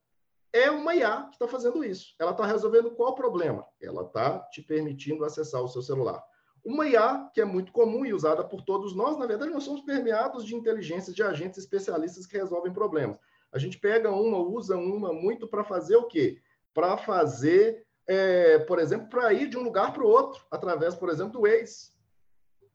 É 0.53 0.71
uma 0.71 0.95
IA 0.95 1.25
que 1.25 1.35
está 1.35 1.47
fazendo 1.47 1.85
isso. 1.85 2.15
Ela 2.19 2.31
está 2.31 2.47
resolvendo 2.47 2.91
qual 2.91 3.15
problema? 3.15 3.67
Ela 3.81 4.03
está 4.03 4.41
te 4.51 4.63
permitindo 4.63 5.25
acessar 5.25 5.63
o 5.63 5.69
seu 5.69 5.83
celular. 5.83 6.23
Uma 6.65 6.87
IA 6.89 7.31
que 7.33 7.41
é 7.41 7.45
muito 7.45 7.73
comum 7.73 8.05
e 8.05 8.13
usada 8.13 8.43
por 8.45 8.63
todos 8.63 8.95
nós, 8.95 9.17
na 9.19 9.27
verdade, 9.27 9.53
nós 9.53 9.65
somos 9.65 9.83
permeados 9.83 10.45
de 10.45 10.55
inteligências 10.55 11.15
de 11.15 11.23
agentes 11.23 11.59
especialistas 11.59 12.27
que 12.27 12.37
resolvem 12.37 12.73
problemas. 12.73 13.19
A 13.53 13.59
gente 13.59 13.79
pega 13.79 14.11
uma, 14.11 14.39
usa 14.39 14.77
uma 14.77 15.13
muito 15.13 15.47
para 15.47 15.65
fazer 15.65 15.97
o 15.97 16.07
quê? 16.07 16.41
Para 16.75 16.97
fazer 16.97 17.87
é, 18.09 18.59
por 18.61 18.79
exemplo, 18.79 19.09
para 19.11 19.33
ir 19.35 19.49
de 19.49 19.59
um 19.59 19.63
lugar 19.63 19.93
para 19.93 20.03
o 20.03 20.09
outro, 20.09 20.43
através, 20.51 20.95
por 20.95 21.11
exemplo, 21.11 21.33
do 21.35 21.43
Waze. 21.43 21.93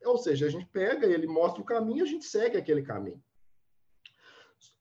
Ou 0.06 0.18
seja, 0.18 0.46
a 0.46 0.50
gente 0.50 0.68
pega, 0.68 1.08
ele 1.08 1.26
mostra 1.26 1.60
o 1.60 1.66
caminho, 1.66 2.04
a 2.04 2.08
gente 2.08 2.26
segue 2.26 2.56
aquele 2.56 2.84
caminho. 2.84 3.22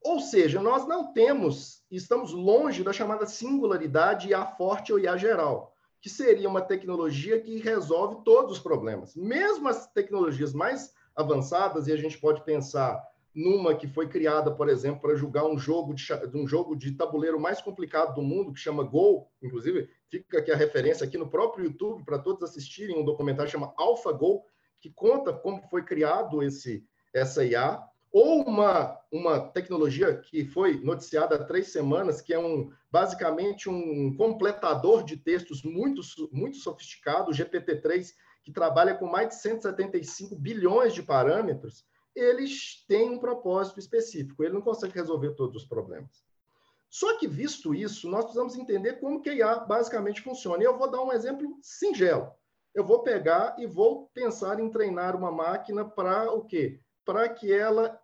Ou 0.05 0.21
seja, 0.21 0.61
nós 0.61 0.87
não 0.87 1.13
temos, 1.13 1.85
estamos 1.91 2.33
longe 2.33 2.83
da 2.83 2.93
chamada 2.93 3.27
singularidade 3.27 4.29
IA 4.29 4.45
forte 4.45 4.93
ou 4.93 4.99
IA 4.99 5.17
geral, 5.17 5.75
que 6.01 6.11
seria 6.11 6.49
uma 6.49 6.61
tecnologia 6.61 7.41
que 7.41 7.59
resolve 7.59 8.25
todos 8.25 8.53
os 8.53 8.59
problemas. 8.59 9.15
Mesmo 9.15 9.69
as 9.69 9.87
tecnologias 9.93 10.53
mais 10.53 10.93
avançadas, 11.15 11.87
e 11.87 11.93
a 11.93 11.97
gente 11.97 12.19
pode 12.19 12.43
pensar 12.45 13.01
numa 13.35 13.75
que 13.75 13.87
foi 13.87 14.09
criada, 14.09 14.51
por 14.51 14.69
exemplo, 14.69 15.01
para 15.01 15.15
julgar 15.15 15.47
um 15.47 15.59
jogo 15.59 15.95
de, 15.95 16.05
um 16.35 16.47
jogo 16.47 16.77
de 16.77 16.93
tabuleiro 16.93 17.41
mais 17.41 17.63
complicado 17.63 18.15
do 18.15 18.23
mundo, 18.23 18.53
que 18.53 18.61
chama 18.61 18.83
Go, 18.83 19.27
inclusive 19.43 19.89
fica 20.11 20.39
aqui 20.39 20.51
a 20.53 20.57
referência 20.57 21.07
aqui 21.07 21.17
no 21.17 21.31
próprio 21.31 21.65
YouTube 21.65 22.05
para 22.05 22.19
todos 22.19 22.43
assistirem 22.43 22.99
um 22.99 23.05
documentário 23.05 23.47
que 23.51 23.53
chama 23.53 23.73
AlphaGo, 23.79 24.43
que 24.81 24.91
conta 24.91 25.33
como 25.33 25.63
foi 25.69 25.83
criado 25.83 26.43
esse 26.43 26.85
essa 27.15 27.45
IA, 27.45 27.83
ou 28.13 28.43
uma, 28.43 28.99
uma 29.11 29.41
tecnologia 29.41 30.15
que 30.17 30.45
foi 30.45 30.79
noticiada 30.81 31.37
há 31.37 31.45
três 31.45 31.73
semanas, 31.73 32.21
que 32.21 32.35
é 32.35 32.39
um 32.39 32.71
basicamente 32.91 33.71
um 33.71 34.15
completador 34.17 35.03
de 35.03 35.17
textos 35.17 35.63
muito, 35.63 36.03
muito 36.31 36.59
sofisticado, 36.59 37.31
o 37.31 37.35
GPT-3, 37.35 38.13
que 38.45 38.53
trabalha 38.53 38.95
com 38.95 39.07
mais 39.07 39.29
de 39.31 39.37
175 39.37 40.37
bilhões 40.37 40.93
de 40.93 41.03
parâmetros, 41.03 41.87
eles 42.15 42.85
têm 42.87 43.11
um 43.11 43.19
propósito 43.19 43.79
específico, 43.79 44.43
ele 44.45 44.53
não 44.53 44.61
consegue 44.61 44.95
resolver 44.95 45.35
todos 45.35 45.63
os 45.63 45.69
problemas. 45.69 46.23
Só 46.91 47.17
que, 47.17 47.27
visto 47.27 47.75
isso, 47.75 48.07
nós 48.11 48.25
precisamos 48.25 48.55
entender 48.55 49.01
como 49.01 49.23
que 49.23 49.31
a 49.31 49.35
IA 49.35 49.55
basicamente 49.61 50.21
funciona. 50.21 50.63
E 50.63 50.67
eu 50.67 50.77
vou 50.77 50.91
dar 50.91 51.03
um 51.03 51.11
exemplo 51.11 51.57
singelo. 51.63 52.31
Eu 52.75 52.85
vou 52.85 53.03
pegar 53.03 53.57
e 53.59 53.67
vou 53.67 54.11
pensar 54.13 54.61
em 54.61 54.71
treinar 54.71 55.17
uma 55.17 55.31
máquina 55.31 55.89
para 55.89 56.31
o 56.31 56.45
quê? 56.45 56.81
Para 57.03 57.31
que 57.31 57.51
ela, 57.51 57.99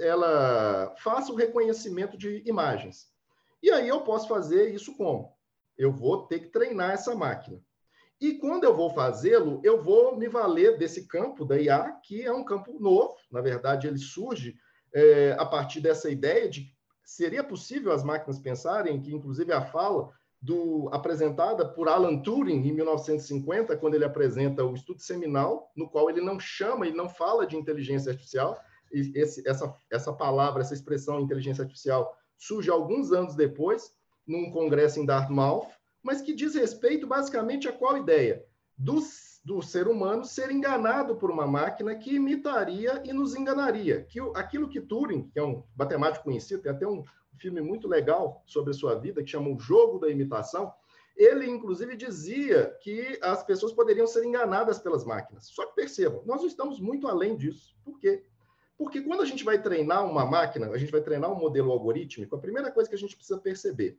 ela 0.00 0.94
faça 0.98 1.32
o 1.32 1.36
reconhecimento 1.36 2.16
de 2.16 2.42
imagens. 2.46 3.08
E 3.62 3.70
aí 3.70 3.88
eu 3.88 4.02
posso 4.02 4.28
fazer 4.28 4.74
isso 4.74 4.96
como? 4.96 5.32
Eu 5.76 5.92
vou 5.92 6.26
ter 6.26 6.40
que 6.40 6.48
treinar 6.48 6.92
essa 6.92 7.14
máquina. 7.14 7.60
E 8.20 8.34
quando 8.34 8.64
eu 8.64 8.74
vou 8.74 8.90
fazê-lo, 8.90 9.60
eu 9.64 9.82
vou 9.82 10.16
me 10.16 10.28
valer 10.28 10.78
desse 10.78 11.06
campo 11.06 11.44
da 11.44 11.58
IA, 11.58 11.92
que 12.02 12.22
é 12.22 12.32
um 12.32 12.44
campo 12.44 12.78
novo. 12.78 13.16
Na 13.30 13.40
verdade, 13.40 13.86
ele 13.86 13.98
surge 13.98 14.56
é, 14.94 15.36
a 15.38 15.44
partir 15.44 15.80
dessa 15.80 16.10
ideia 16.10 16.48
de 16.48 16.72
seria 17.02 17.44
possível 17.44 17.92
as 17.92 18.02
máquinas 18.02 18.38
pensarem, 18.38 19.00
que 19.00 19.14
inclusive 19.14 19.52
a 19.52 19.60
fala 19.60 20.10
do, 20.40 20.88
apresentada 20.92 21.66
por 21.66 21.88
Alan 21.88 22.18
Turing 22.18 22.66
em 22.66 22.72
1950, 22.72 23.76
quando 23.76 23.94
ele 23.94 24.04
apresenta 24.04 24.64
o 24.64 24.74
estudo 24.74 25.00
seminal, 25.00 25.70
no 25.76 25.88
qual 25.88 26.08
ele 26.08 26.20
não 26.20 26.38
chama 26.38 26.86
e 26.86 26.92
não 26.92 27.08
fala 27.08 27.46
de 27.46 27.56
inteligência 27.56 28.12
artificial, 28.12 28.58
esse, 28.94 29.46
essa, 29.48 29.74
essa 29.90 30.12
palavra, 30.12 30.62
essa 30.62 30.74
expressão 30.74 31.20
inteligência 31.20 31.62
artificial 31.62 32.16
surge 32.36 32.70
alguns 32.70 33.12
anos 33.12 33.34
depois, 33.34 33.94
num 34.26 34.50
congresso 34.50 35.00
em 35.00 35.06
Dartmouth, 35.06 35.66
mas 36.02 36.20
que 36.20 36.34
diz 36.34 36.54
respeito 36.54 37.06
basicamente 37.06 37.68
a 37.68 37.72
qual 37.72 37.96
ideia? 37.96 38.44
Dos 38.76 39.34
do 39.44 39.60
ser 39.60 39.86
humano 39.86 40.24
ser 40.24 40.50
enganado 40.50 41.16
por 41.16 41.30
uma 41.30 41.46
máquina 41.46 41.94
que 41.94 42.14
imitaria 42.14 43.02
e 43.04 43.12
nos 43.12 43.36
enganaria. 43.36 44.02
Que 44.04 44.18
aquilo 44.34 44.68
que 44.68 44.80
Turing, 44.80 45.28
que 45.28 45.38
é 45.38 45.44
um 45.44 45.62
matemático 45.76 46.24
conhecido, 46.24 46.62
tem 46.62 46.72
até 46.72 46.86
um 46.86 47.04
filme 47.38 47.60
muito 47.60 47.86
legal 47.86 48.42
sobre 48.46 48.70
a 48.70 48.74
sua 48.74 48.94
vida 48.94 49.22
que 49.22 49.30
chama 49.30 49.50
O 49.50 49.58
Jogo 49.58 49.98
da 49.98 50.08
Imitação, 50.08 50.72
ele 51.14 51.46
inclusive 51.46 51.94
dizia 51.94 52.74
que 52.80 53.18
as 53.22 53.44
pessoas 53.44 53.72
poderiam 53.72 54.06
ser 54.06 54.24
enganadas 54.24 54.78
pelas 54.78 55.04
máquinas. 55.04 55.46
Só 55.48 55.66
que 55.66 55.74
percebam, 55.74 56.22
nós 56.24 56.42
estamos 56.42 56.80
muito 56.80 57.06
além 57.06 57.36
disso. 57.36 57.76
Por 57.84 57.98
quê? 58.00 58.24
Porque 58.76 59.00
quando 59.00 59.22
a 59.22 59.24
gente 59.24 59.44
vai 59.44 59.60
treinar 59.60 60.04
uma 60.04 60.26
máquina, 60.26 60.68
a 60.68 60.78
gente 60.78 60.90
vai 60.90 61.00
treinar 61.00 61.30
um 61.30 61.38
modelo 61.38 61.70
algorítmico, 61.70 62.34
a 62.34 62.40
primeira 62.40 62.72
coisa 62.72 62.88
que 62.88 62.96
a 62.96 62.98
gente 62.98 63.16
precisa 63.16 63.38
perceber, 63.38 63.98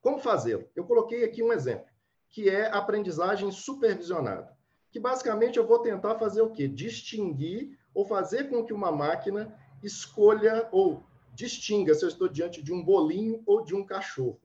como 0.00 0.18
fazê-lo? 0.18 0.68
Eu 0.76 0.84
coloquei 0.84 1.24
aqui 1.24 1.42
um 1.42 1.52
exemplo 1.52 1.86
que 2.28 2.48
é 2.48 2.66
aprendizagem 2.70 3.50
supervisionada. 3.50 4.56
Que 4.92 5.00
basicamente 5.00 5.58
eu 5.58 5.66
vou 5.66 5.80
tentar 5.80 6.14
fazer 6.16 6.42
o 6.42 6.50
quê? 6.50 6.68
Distinguir 6.68 7.76
ou 7.92 8.04
fazer 8.04 8.48
com 8.48 8.64
que 8.64 8.72
uma 8.72 8.92
máquina 8.92 9.52
escolha 9.82 10.68
ou 10.70 11.02
distinga 11.34 11.94
se 11.94 12.04
eu 12.04 12.08
estou 12.08 12.28
diante 12.28 12.62
de 12.62 12.72
um 12.72 12.82
bolinho 12.84 13.42
ou 13.46 13.64
de 13.64 13.74
um 13.74 13.84
cachorro. 13.84 14.40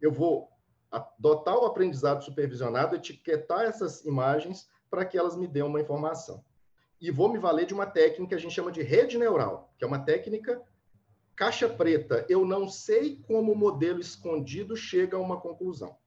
Eu 0.00 0.12
vou 0.12 0.48
adotar 0.90 1.56
o 1.56 1.64
aprendizado 1.64 2.22
supervisionado, 2.22 2.94
etiquetar 2.94 3.62
essas 3.62 4.04
imagens 4.04 4.68
para 4.90 5.04
que 5.04 5.16
elas 5.18 5.34
me 5.34 5.48
dêem 5.48 5.64
uma 5.64 5.80
informação. 5.80 6.44
E 7.04 7.10
vou 7.10 7.30
me 7.30 7.38
valer 7.38 7.66
de 7.66 7.74
uma 7.74 7.84
técnica 7.84 8.28
que 8.28 8.34
a 8.34 8.38
gente 8.38 8.54
chama 8.54 8.72
de 8.72 8.80
rede 8.80 9.18
neural, 9.18 9.74
que 9.76 9.84
é 9.84 9.86
uma 9.86 9.98
técnica 9.98 10.62
caixa 11.36 11.68
preta. 11.68 12.24
Eu 12.30 12.46
não 12.46 12.66
sei 12.66 13.20
como 13.26 13.52
o 13.52 13.54
modelo 13.54 14.00
escondido 14.00 14.74
chega 14.74 15.18
a 15.18 15.20
uma 15.20 15.38
conclusão. 15.38 15.98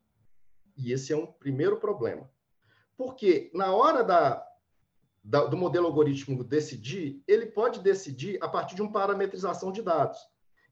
E 0.75 0.91
esse 0.91 1.13
é 1.13 1.15
um 1.15 1.27
primeiro 1.27 1.77
problema. 1.77 2.27
Porque 2.97 3.51
na 3.53 3.75
hora 3.75 4.03
da, 4.03 4.43
da, 5.23 5.45
do 5.45 5.55
modelo 5.55 5.85
algorítmico 5.85 6.43
decidir, 6.43 7.21
ele 7.27 7.45
pode 7.45 7.79
decidir 7.79 8.43
a 8.43 8.47
partir 8.47 8.73
de 8.73 8.81
uma 8.81 8.91
parametrização 8.91 9.71
de 9.71 9.83
dados. 9.83 10.17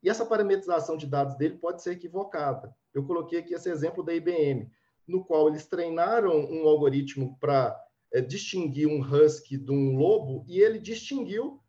E 0.02 0.10
essa 0.10 0.26
parametrização 0.26 0.98
de 0.98 1.06
dados 1.06 1.36
dele 1.36 1.60
pode 1.60 1.84
ser 1.84 1.92
equivocada. 1.92 2.76
Eu 2.92 3.06
coloquei 3.06 3.38
aqui 3.38 3.54
esse 3.54 3.70
exemplo 3.70 4.04
da 4.04 4.12
IBM, 4.12 4.72
no 5.08 5.24
qual 5.24 5.48
eles 5.48 5.68
treinaram 5.68 6.32
um 6.36 6.68
algoritmo 6.68 7.38
para 7.40 7.80
é, 8.15 8.21
distinguir 8.21 8.88
um 8.88 9.01
husky 9.01 9.58
de 9.58 9.71
um 9.71 9.97
lobo 9.97 10.45
e 10.47 10.60
ele 10.60 10.80
distinguiu 10.80 11.62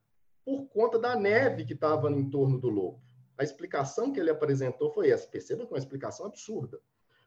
por 0.44 0.66
conta 0.68 0.98
da 0.98 1.16
neve 1.16 1.64
que 1.64 1.72
estava 1.72 2.10
em 2.10 2.30
torno 2.30 2.60
do 2.60 2.68
lobo. 2.68 3.02
A 3.36 3.42
explicação 3.42 4.12
que 4.12 4.20
ele 4.20 4.30
apresentou 4.30 4.92
foi 4.92 5.10
essa. 5.10 5.26
Perceba 5.26 5.66
que 5.66 5.72
é 5.72 5.74
uma 5.74 5.78
explicação 5.78 6.26
absurda. 6.26 6.80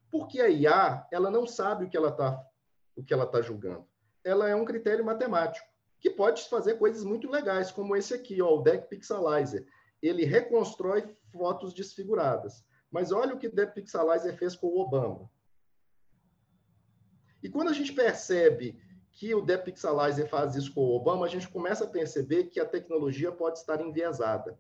Porque 0.09 0.39
a 0.39 0.47
IA, 0.47 1.05
ela 1.11 1.29
não 1.29 1.45
sabe 1.45 1.85
o 1.85 1.89
que 1.89 1.97
ela 1.97 2.09
está 2.09 2.41
o 2.95 3.03
que 3.03 3.13
ela 3.13 3.25
está 3.25 3.41
julgando. 3.41 3.85
Ela 4.23 4.49
é 4.49 4.55
um 4.55 4.65
critério 4.65 5.05
matemático 5.05 5.67
que 5.99 6.09
pode 6.09 6.43
fazer 6.49 6.75
coisas 6.75 7.03
muito 7.03 7.29
legais, 7.29 7.71
como 7.71 7.95
esse 7.95 8.13
aqui, 8.13 8.41
ó, 8.41 8.57
o 8.57 8.61
Deck 8.61 8.89
Pixelizer 8.89 9.65
ele 10.01 10.25
reconstrói 10.25 11.13
fotos 11.31 11.73
desfiguradas. 11.73 12.63
Mas 12.89 13.11
olha 13.11 13.35
o 13.35 13.37
que 13.37 13.49
Depp 13.49 13.75
Pixelizer 13.75 14.35
fez 14.37 14.55
com 14.55 14.67
o 14.67 14.79
Obama. 14.79 15.29
E 17.43 17.49
quando 17.49 17.69
a 17.69 17.73
gente 17.73 17.93
percebe 17.93 18.81
que 19.19 19.35
o 19.35 19.41
Depp 19.41 19.65
Pixelizer 19.65 20.29
faz 20.29 20.55
isso 20.55 20.73
com 20.73 20.79
o 20.79 20.95
Obama, 20.95 21.25
a 21.25 21.29
gente 21.29 21.49
começa 21.49 21.83
a 21.83 21.89
perceber 21.89 22.45
que 22.45 22.57
a 22.57 22.65
tecnologia 22.65 23.29
pode 23.29 23.59
estar 23.59 23.81
enviesada. 23.81 24.57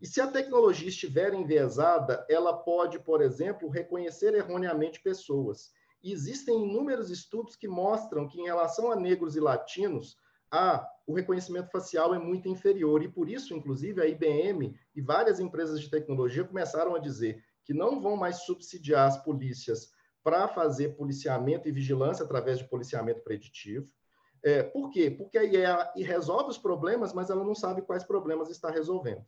E 0.00 0.06
se 0.06 0.20
a 0.20 0.28
tecnologia 0.28 0.88
estiver 0.88 1.34
enviesada, 1.34 2.24
ela 2.30 2.56
pode, 2.56 3.00
por 3.00 3.20
exemplo, 3.20 3.68
reconhecer 3.68 4.32
erroneamente 4.32 5.02
pessoas. 5.02 5.72
E 6.04 6.12
existem 6.12 6.62
inúmeros 6.62 7.10
estudos 7.10 7.56
que 7.56 7.66
mostram 7.66 8.28
que, 8.28 8.40
em 8.40 8.44
relação 8.44 8.92
a 8.92 8.94
negros 8.94 9.34
e 9.34 9.40
latinos, 9.40 10.16
a, 10.52 10.88
o 11.04 11.12
reconhecimento 11.12 11.72
facial 11.72 12.14
é 12.14 12.18
muito 12.18 12.48
inferior. 12.48 13.02
E 13.02 13.08
por 13.08 13.28
isso, 13.28 13.54
inclusive, 13.54 14.00
a 14.00 14.06
IBM 14.06 14.72
e 14.94 15.02
várias 15.02 15.40
empresas 15.40 15.80
de 15.80 15.90
tecnologia 15.90 16.44
começaram 16.44 16.94
a 16.94 17.00
dizer 17.00 17.42
que 17.64 17.74
não 17.74 18.00
vão 18.00 18.16
mais 18.16 18.44
subsidiar 18.44 19.08
as 19.08 19.20
polícias 19.24 19.90
para 20.26 20.48
fazer 20.48 20.96
policiamento 20.96 21.68
e 21.68 21.70
vigilância 21.70 22.24
através 22.24 22.58
de 22.58 22.64
policiamento 22.64 23.20
preditivo. 23.20 23.88
É, 24.42 24.60
por 24.60 24.90
quê? 24.90 25.08
Porque 25.08 25.38
a 25.38 25.44
IA 25.44 25.92
resolve 25.98 26.50
os 26.50 26.58
problemas, 26.58 27.12
mas 27.12 27.30
ela 27.30 27.44
não 27.44 27.54
sabe 27.54 27.80
quais 27.80 28.02
problemas 28.02 28.50
está 28.50 28.68
resolvendo. 28.68 29.24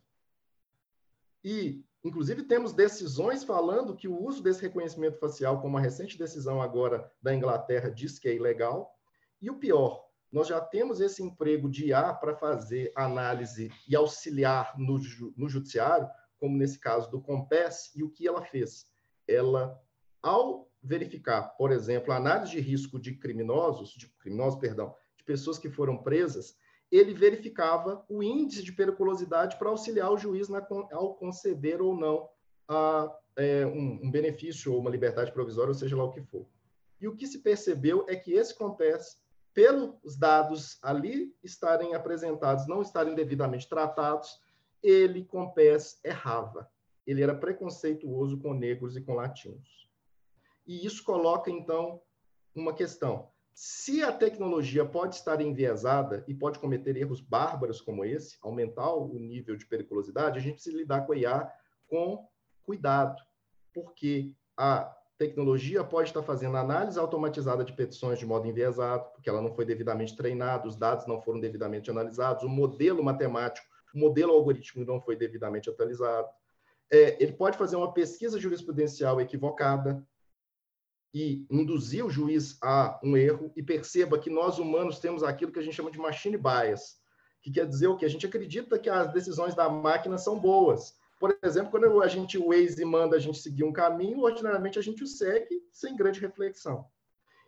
E, 1.41 1.85
inclusive, 2.03 2.43
temos 2.43 2.73
decisões 2.73 3.45
falando 3.45 3.95
que 3.95 4.09
o 4.09 4.21
uso 4.21 4.43
desse 4.43 4.61
reconhecimento 4.61 5.17
facial, 5.19 5.61
como 5.61 5.77
a 5.77 5.79
recente 5.79 6.17
decisão 6.17 6.61
agora 6.61 7.09
da 7.21 7.33
Inglaterra 7.33 7.89
diz 7.89 8.19
que 8.19 8.27
é 8.27 8.35
ilegal. 8.35 8.93
E 9.41 9.49
o 9.49 9.57
pior, 9.57 10.05
nós 10.29 10.49
já 10.49 10.59
temos 10.59 10.99
esse 10.99 11.23
emprego 11.23 11.69
de 11.69 11.85
IA 11.85 12.13
para 12.13 12.35
fazer 12.35 12.91
análise 12.93 13.71
e 13.87 13.95
auxiliar 13.95 14.77
no, 14.77 14.99
no 15.37 15.47
judiciário, 15.47 16.09
como 16.37 16.57
nesse 16.57 16.77
caso 16.77 17.09
do 17.09 17.21
Compass, 17.21 17.89
e 17.95 18.03
o 18.03 18.09
que 18.09 18.27
ela 18.27 18.41
fez? 18.41 18.85
Ela, 19.25 19.81
ao 20.21 20.68
verificar, 20.81 21.55
por 21.57 21.71
exemplo, 21.71 22.13
a 22.13 22.17
análise 22.17 22.51
de 22.51 22.59
risco 22.59 22.99
de 22.99 23.15
criminosos, 23.15 23.91
de 23.91 24.07
criminosos, 24.19 24.59
perdão, 24.59 24.95
de 25.17 25.23
pessoas 25.23 25.57
que 25.57 25.69
foram 25.69 25.97
presas, 25.97 26.57
ele 26.91 27.13
verificava 27.13 28.03
o 28.09 28.23
índice 28.23 28.63
de 28.63 28.71
periculosidade 28.71 29.57
para 29.57 29.69
auxiliar 29.69 30.11
o 30.11 30.17
juiz 30.17 30.49
na, 30.49 30.65
ao 30.91 31.13
conceder 31.15 31.81
ou 31.81 31.95
não 31.95 32.27
a, 32.67 33.15
é, 33.35 33.65
um, 33.65 33.99
um 34.03 34.11
benefício 34.11 34.73
ou 34.73 34.79
uma 34.79 34.89
liberdade 34.89 35.31
provisória, 35.31 35.69
ou 35.69 35.75
seja 35.75 35.95
lá 35.95 36.03
o 36.03 36.11
que 36.11 36.21
for. 36.21 36.47
E 36.99 37.07
o 37.07 37.15
que 37.15 37.27
se 37.27 37.39
percebeu 37.39 38.05
é 38.09 38.15
que 38.15 38.33
esse 38.33 38.55
Compass 38.55 39.19
pelos 39.53 40.17
dados 40.17 40.77
ali 40.81 41.35
estarem 41.43 41.93
apresentados, 41.93 42.67
não 42.67 42.81
estarem 42.81 43.15
devidamente 43.15 43.67
tratados, 43.67 44.39
ele, 44.81 45.25
com 45.25 45.49
pés, 45.51 45.99
errava. 46.03 46.69
Ele 47.05 47.21
era 47.21 47.35
preconceituoso 47.35 48.39
com 48.39 48.53
negros 48.53 48.95
e 48.95 49.01
com 49.01 49.15
latinos. 49.15 49.88
E 50.69 50.85
isso 50.85 51.03
coloca, 51.03 51.49
então, 51.49 51.99
uma 52.53 52.75
questão. 52.75 53.31
Se 53.55 54.03
a 54.03 54.11
tecnologia 54.11 54.85
pode 54.85 55.15
estar 55.15 55.41
enviesada 55.41 56.23
e 56.27 56.33
pode 56.35 56.59
cometer 56.59 56.95
erros 56.95 57.19
bárbaros 57.19 57.81
como 57.81 58.05
esse, 58.05 58.37
aumentar 58.39 58.93
o 58.93 59.07
nível 59.17 59.55
de 59.55 59.65
periculosidade, 59.65 60.37
a 60.37 60.41
gente 60.41 60.53
precisa 60.53 60.77
lidar 60.77 61.07
com 61.07 61.13
a 61.13 61.17
IA 61.17 61.51
com 61.87 62.29
cuidado, 62.63 63.19
porque 63.73 64.35
a 64.55 64.95
tecnologia 65.17 65.83
pode 65.83 66.09
estar 66.09 66.21
fazendo 66.21 66.55
análise 66.55 66.99
automatizada 66.99 67.65
de 67.65 67.73
petições 67.73 68.19
de 68.19 68.27
modo 68.27 68.45
enviesado, 68.45 69.09
porque 69.15 69.27
ela 69.27 69.41
não 69.41 69.55
foi 69.55 69.65
devidamente 69.65 70.15
treinada, 70.15 70.67
os 70.67 70.75
dados 70.75 71.07
não 71.07 71.19
foram 71.19 71.39
devidamente 71.39 71.89
analisados, 71.89 72.43
o 72.43 72.47
modelo 72.47 73.03
matemático, 73.03 73.65
o 73.95 73.97
modelo 73.97 74.33
algorítmico 74.33 74.89
não 74.89 75.01
foi 75.01 75.15
devidamente 75.15 75.67
atualizado. 75.67 76.27
É, 76.91 77.21
ele 77.21 77.33
pode 77.33 77.57
fazer 77.57 77.75
uma 77.75 77.91
pesquisa 77.91 78.39
jurisprudencial 78.39 79.19
equivocada 79.19 80.07
e 81.13 81.45
induzir 81.49 82.05
o 82.05 82.09
juiz 82.09 82.57
a 82.61 82.99
um 83.03 83.17
erro, 83.17 83.51
e 83.55 83.63
perceba 83.63 84.19
que 84.19 84.29
nós 84.29 84.59
humanos 84.59 84.99
temos 84.99 85.23
aquilo 85.23 85.51
que 85.51 85.59
a 85.59 85.61
gente 85.61 85.75
chama 85.75 85.91
de 85.91 85.97
machine 85.97 86.37
bias, 86.37 86.97
que 87.41 87.51
quer 87.51 87.65
dizer 87.65 87.87
o 87.87 87.97
que? 87.97 88.05
A 88.05 88.09
gente 88.09 88.25
acredita 88.25 88.77
que 88.77 88.89
as 88.89 89.11
decisões 89.11 89.55
da 89.55 89.69
máquina 89.69 90.17
são 90.17 90.39
boas, 90.39 90.93
por 91.19 91.37
exemplo, 91.43 91.71
quando 91.71 92.01
a 92.01 92.07
gente, 92.07 92.37
o 92.37 92.47
Waze 92.47 92.83
manda 92.85 93.17
a 93.17 93.19
gente 93.19 93.39
seguir 93.39 93.65
um 93.65 93.73
caminho, 93.73 94.21
ordinariamente 94.21 94.79
a 94.79 94.81
gente 94.81 95.03
o 95.03 95.07
segue 95.07 95.61
sem 95.69 95.95
grande 95.95 96.21
reflexão. 96.21 96.85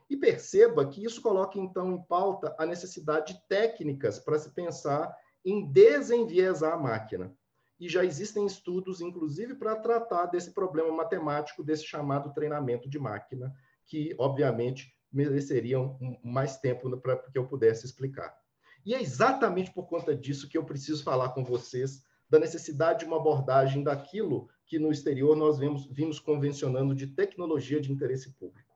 E 0.10 0.18
perceba 0.18 0.86
que 0.86 1.02
isso 1.02 1.22
coloca, 1.22 1.58
então, 1.58 1.90
em 1.90 2.04
pauta 2.04 2.54
a 2.60 2.66
necessidade 2.66 3.34
de 3.34 3.48
técnicas 3.48 4.20
para 4.20 4.38
se 4.38 4.50
pensar 4.50 5.16
em 5.46 5.72
desenviesar 5.72 6.74
a 6.74 6.78
máquina. 6.78 7.34
E 7.82 7.90
já 7.90 8.06
existem 8.06 8.46
estudos, 8.46 9.02
inclusive, 9.02 9.56
para 9.56 9.76
tratar 9.76 10.28
desse 10.28 10.52
problema 10.52 10.92
matemático, 10.92 11.64
desse 11.64 11.84
chamado 11.84 12.32
treinamento 12.32 12.88
de 12.88 13.00
máquina, 13.00 13.52
que, 13.88 14.14
obviamente, 14.20 14.96
mereceriam 15.12 15.98
mais 16.24 16.58
tempo 16.58 16.96
para 16.98 17.18
que 17.18 17.40
eu 17.40 17.48
pudesse 17.48 17.84
explicar. 17.88 18.40
E 18.86 18.94
é 18.94 19.02
exatamente 19.02 19.74
por 19.74 19.88
conta 19.88 20.16
disso 20.16 20.48
que 20.48 20.60
eu 20.60 20.64
preciso 20.64 21.04
falar 21.04 21.30
com 21.30 21.44
vocês 21.44 22.06
da 22.30 22.38
necessidade 22.38 23.00
de 23.00 23.06
uma 23.06 23.18
abordagem 23.18 23.84
daquilo 23.84 24.48
que 24.68 24.78
no 24.78 24.92
exterior 24.92 25.36
nós 25.36 25.58
vimos, 25.58 25.88
vimos 25.88 26.20
convencionando 26.20 26.94
de 26.94 27.08
tecnologia 27.08 27.82
de 27.82 27.92
interesse 27.92 28.30
público, 28.34 28.70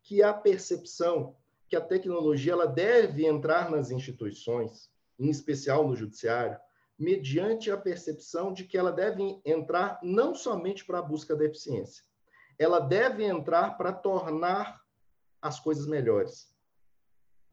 que 0.00 0.22
é 0.22 0.24
a 0.24 0.32
percepção 0.32 1.34
que 1.68 1.74
a 1.74 1.80
tecnologia 1.80 2.52
ela 2.52 2.66
deve 2.66 3.26
entrar 3.26 3.68
nas 3.68 3.90
instituições, 3.90 4.88
em 5.18 5.28
especial 5.28 5.88
no 5.88 5.96
judiciário, 5.96 6.56
mediante 6.98 7.70
a 7.70 7.76
percepção 7.76 8.52
de 8.52 8.64
que 8.64 8.76
ela 8.76 8.90
deve 8.90 9.40
entrar 9.44 10.00
não 10.02 10.34
somente 10.34 10.84
para 10.84 10.98
a 10.98 11.02
busca 11.02 11.36
da 11.36 11.44
eficiência, 11.44 12.02
ela 12.58 12.80
deve 12.80 13.24
entrar 13.24 13.76
para 13.76 13.92
tornar 13.92 14.80
as 15.40 15.60
coisas 15.60 15.86
melhores. 15.86 16.48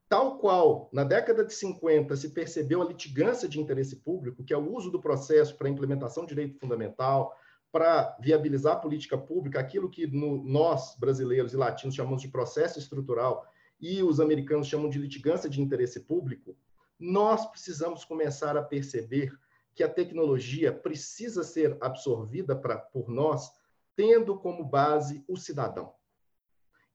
Tal 0.09 0.37
qual 0.37 0.89
na 0.91 1.03
década 1.03 1.43
de 1.43 1.53
50 1.53 2.15
se 2.15 2.29
percebeu 2.29 2.81
a 2.81 2.85
litigância 2.85 3.47
de 3.47 3.59
interesse 3.59 3.97
público, 3.97 4.43
que 4.43 4.53
é 4.53 4.57
o 4.57 4.73
uso 4.73 4.91
do 4.91 5.01
processo 5.01 5.55
para 5.57 5.69
implementação 5.69 6.23
de 6.23 6.29
direito 6.29 6.59
fundamental, 6.59 7.35
para 7.71 8.15
viabilizar 8.21 8.73
a 8.73 8.79
política 8.79 9.17
pública, 9.17 9.59
aquilo 9.59 9.89
que 9.89 10.07
no, 10.07 10.43
nós, 10.43 10.95
brasileiros 10.97 11.53
e 11.53 11.57
latinos, 11.57 11.95
chamamos 11.95 12.21
de 12.21 12.29
processo 12.29 12.79
estrutural 12.79 13.45
e 13.81 14.01
os 14.01 14.19
americanos 14.19 14.67
chamam 14.67 14.89
de 14.89 14.97
litigância 14.97 15.49
de 15.49 15.61
interesse 15.61 15.99
público, 15.99 16.55
nós 16.99 17.45
precisamos 17.45 18.05
começar 18.05 18.57
a 18.57 18.63
perceber 18.63 19.31
que 19.73 19.83
a 19.83 19.89
tecnologia 19.89 20.71
precisa 20.71 21.43
ser 21.43 21.77
absorvida 21.81 22.55
pra, 22.55 22.77
por 22.77 23.09
nós, 23.09 23.51
tendo 23.95 24.37
como 24.37 24.63
base 24.63 25.23
o 25.27 25.35
cidadão 25.35 25.93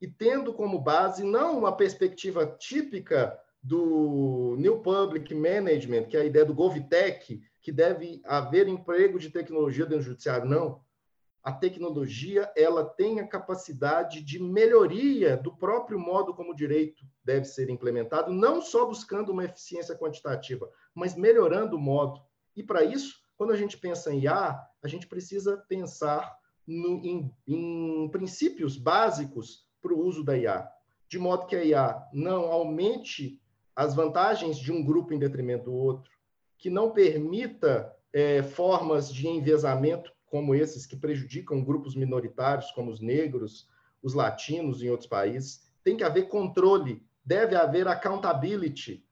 e 0.01 0.09
tendo 0.09 0.55
como 0.55 0.79
base 0.79 1.23
não 1.23 1.59
uma 1.59 1.77
perspectiva 1.77 2.47
típica 2.47 3.39
do 3.63 4.57
New 4.59 4.81
Public 4.81 5.35
Management, 5.35 6.05
que 6.05 6.17
é 6.17 6.23
a 6.23 6.25
ideia 6.25 6.47
do 6.47 6.55
GovTech, 6.55 7.43
que 7.61 7.71
deve 7.71 8.23
haver 8.25 8.67
emprego 8.67 9.19
de 9.19 9.29
tecnologia 9.29 9.85
dentro 9.85 10.05
do 10.05 10.09
judiciário, 10.09 10.49
não. 10.49 10.83
a 11.43 11.53
tecnologia 11.53 12.51
ela 12.57 12.85
tem 12.85 13.21
a 13.21 13.27
capacidade 13.27 14.23
de 14.23 14.39
melhoria 14.43 15.37
do 15.37 15.55
próprio 15.55 15.99
modo 15.99 16.35
como 16.35 16.53
o 16.53 16.57
direito 16.57 17.05
deve 17.31 17.45
ser 17.45 17.71
implementado, 17.71 18.33
não 18.33 18.61
só 18.61 18.85
buscando 18.85 19.31
uma 19.31 19.45
eficiência 19.45 19.95
quantitativa, 19.97 20.69
mas 20.93 21.15
melhorando 21.15 21.77
o 21.77 21.81
modo. 21.81 22.21
E 22.57 22.63
para 22.63 22.83
isso, 22.83 23.21
quando 23.37 23.53
a 23.53 23.57
gente 23.57 23.79
pensa 23.79 24.13
em 24.13 24.23
IA, 24.23 24.61
a 24.83 24.89
gente 24.89 25.07
precisa 25.07 25.57
pensar 25.69 26.37
no, 26.67 27.01
em, 27.05 27.33
em 27.47 28.09
princípios 28.11 28.77
básicos 28.77 29.65
para 29.81 29.95
o 29.95 30.01
uso 30.01 30.25
da 30.25 30.37
IA, 30.37 30.69
de 31.09 31.19
modo 31.19 31.47
que 31.47 31.55
a 31.55 31.65
IA 31.65 32.09
não 32.13 32.47
aumente 32.51 33.41
as 33.77 33.95
vantagens 33.95 34.59
de 34.59 34.73
um 34.73 34.85
grupo 34.85 35.15
em 35.15 35.19
detrimento 35.19 35.67
do 35.67 35.73
outro, 35.75 36.11
que 36.59 36.69
não 36.69 36.91
permita 36.91 37.95
é, 38.13 38.43
formas 38.43 39.13
de 39.13 39.29
enviesamento 39.29 40.13
como 40.27 40.55
esses 40.55 40.85
que 40.85 40.97
prejudicam 40.97 41.65
grupos 41.65 41.95
minoritários, 41.95 42.71
como 42.73 42.91
os 42.91 43.01
negros, 43.01 43.69
os 44.03 44.15
latinos 44.15 44.83
em 44.83 44.91
outros 44.91 45.09
países. 45.09 45.71
Tem 45.83 45.97
que 45.97 46.05
haver 46.05 46.29
controle, 46.29 47.03
deve 47.25 47.55
haver 47.55 47.87
accountability, 47.89 49.05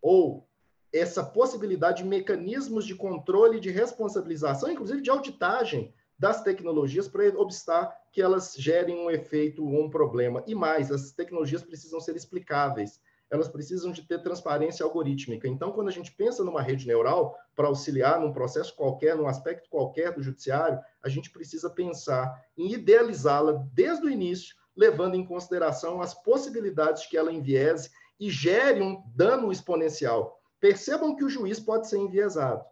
ou 0.00 0.48
essa 0.92 1.24
possibilidade 1.24 2.02
de 2.02 2.08
mecanismos 2.08 2.84
de 2.84 2.94
controle, 2.94 3.60
de 3.60 3.70
responsabilização, 3.70 4.70
inclusive 4.70 5.00
de 5.00 5.10
auditagem 5.10 5.94
das 6.18 6.42
tecnologias 6.42 7.08
para 7.08 7.26
obstar 7.38 7.96
que 8.12 8.20
elas 8.20 8.54
gerem 8.56 8.96
um 8.96 9.10
efeito 9.10 9.64
ou 9.64 9.84
um 9.84 9.90
problema. 9.90 10.42
E 10.46 10.54
mais, 10.54 10.92
as 10.92 11.12
tecnologias 11.12 11.62
precisam 11.62 11.98
ser 11.98 12.14
explicáveis 12.14 13.00
elas 13.32 13.48
precisam 13.48 13.90
de 13.90 14.02
ter 14.02 14.22
transparência 14.22 14.84
algorítmica. 14.84 15.48
Então, 15.48 15.72
quando 15.72 15.88
a 15.88 15.90
gente 15.90 16.12
pensa 16.12 16.44
numa 16.44 16.60
rede 16.60 16.86
neural 16.86 17.34
para 17.56 17.66
auxiliar 17.66 18.20
num 18.20 18.30
processo 18.30 18.76
qualquer, 18.76 19.16
num 19.16 19.26
aspecto 19.26 19.70
qualquer 19.70 20.12
do 20.12 20.22
judiciário, 20.22 20.78
a 21.02 21.08
gente 21.08 21.30
precisa 21.30 21.70
pensar 21.70 22.30
em 22.58 22.74
idealizá-la 22.74 23.66
desde 23.72 24.04
o 24.04 24.10
início, 24.10 24.54
levando 24.76 25.14
em 25.14 25.24
consideração 25.24 26.00
as 26.00 26.14
possibilidades 26.14 27.06
que 27.06 27.16
ela 27.16 27.32
enviese 27.32 27.90
e 28.18 28.30
gere 28.30 28.80
um 28.82 29.02
dano 29.14 29.50
exponencial. 29.50 30.40
Percebam 30.60 31.14
que 31.16 31.24
o 31.24 31.28
juiz 31.28 31.58
pode 31.58 31.88
ser 31.88 31.98
enviesado, 31.98 32.64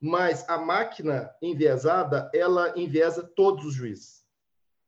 mas 0.00 0.48
a 0.48 0.58
máquina 0.58 1.30
enviesada, 1.42 2.30
ela 2.34 2.72
enviesa 2.76 3.22
todos 3.22 3.64
os 3.64 3.74
juízes. 3.74 4.24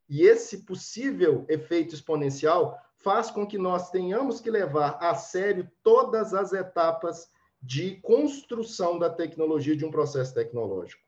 E 0.09 0.23
esse 0.23 0.65
possível 0.65 1.45
efeito 1.49 1.95
exponencial 1.95 2.79
faz 2.97 3.31
com 3.31 3.47
que 3.47 3.59
nós 3.59 3.91
tenhamos 3.91 4.41
que 4.41 4.51
levar 4.51 4.99
a 5.01 5.15
sério 5.15 5.71
todas 5.83 6.33
as 6.33 6.53
etapas 6.53 7.29
de 7.61 7.97
construção 8.01 8.99
da 8.99 9.11
tecnologia 9.11 9.77
de 9.77 9.85
um 9.85 9.91
processo 9.91 10.33
tecnológico. 10.35 11.03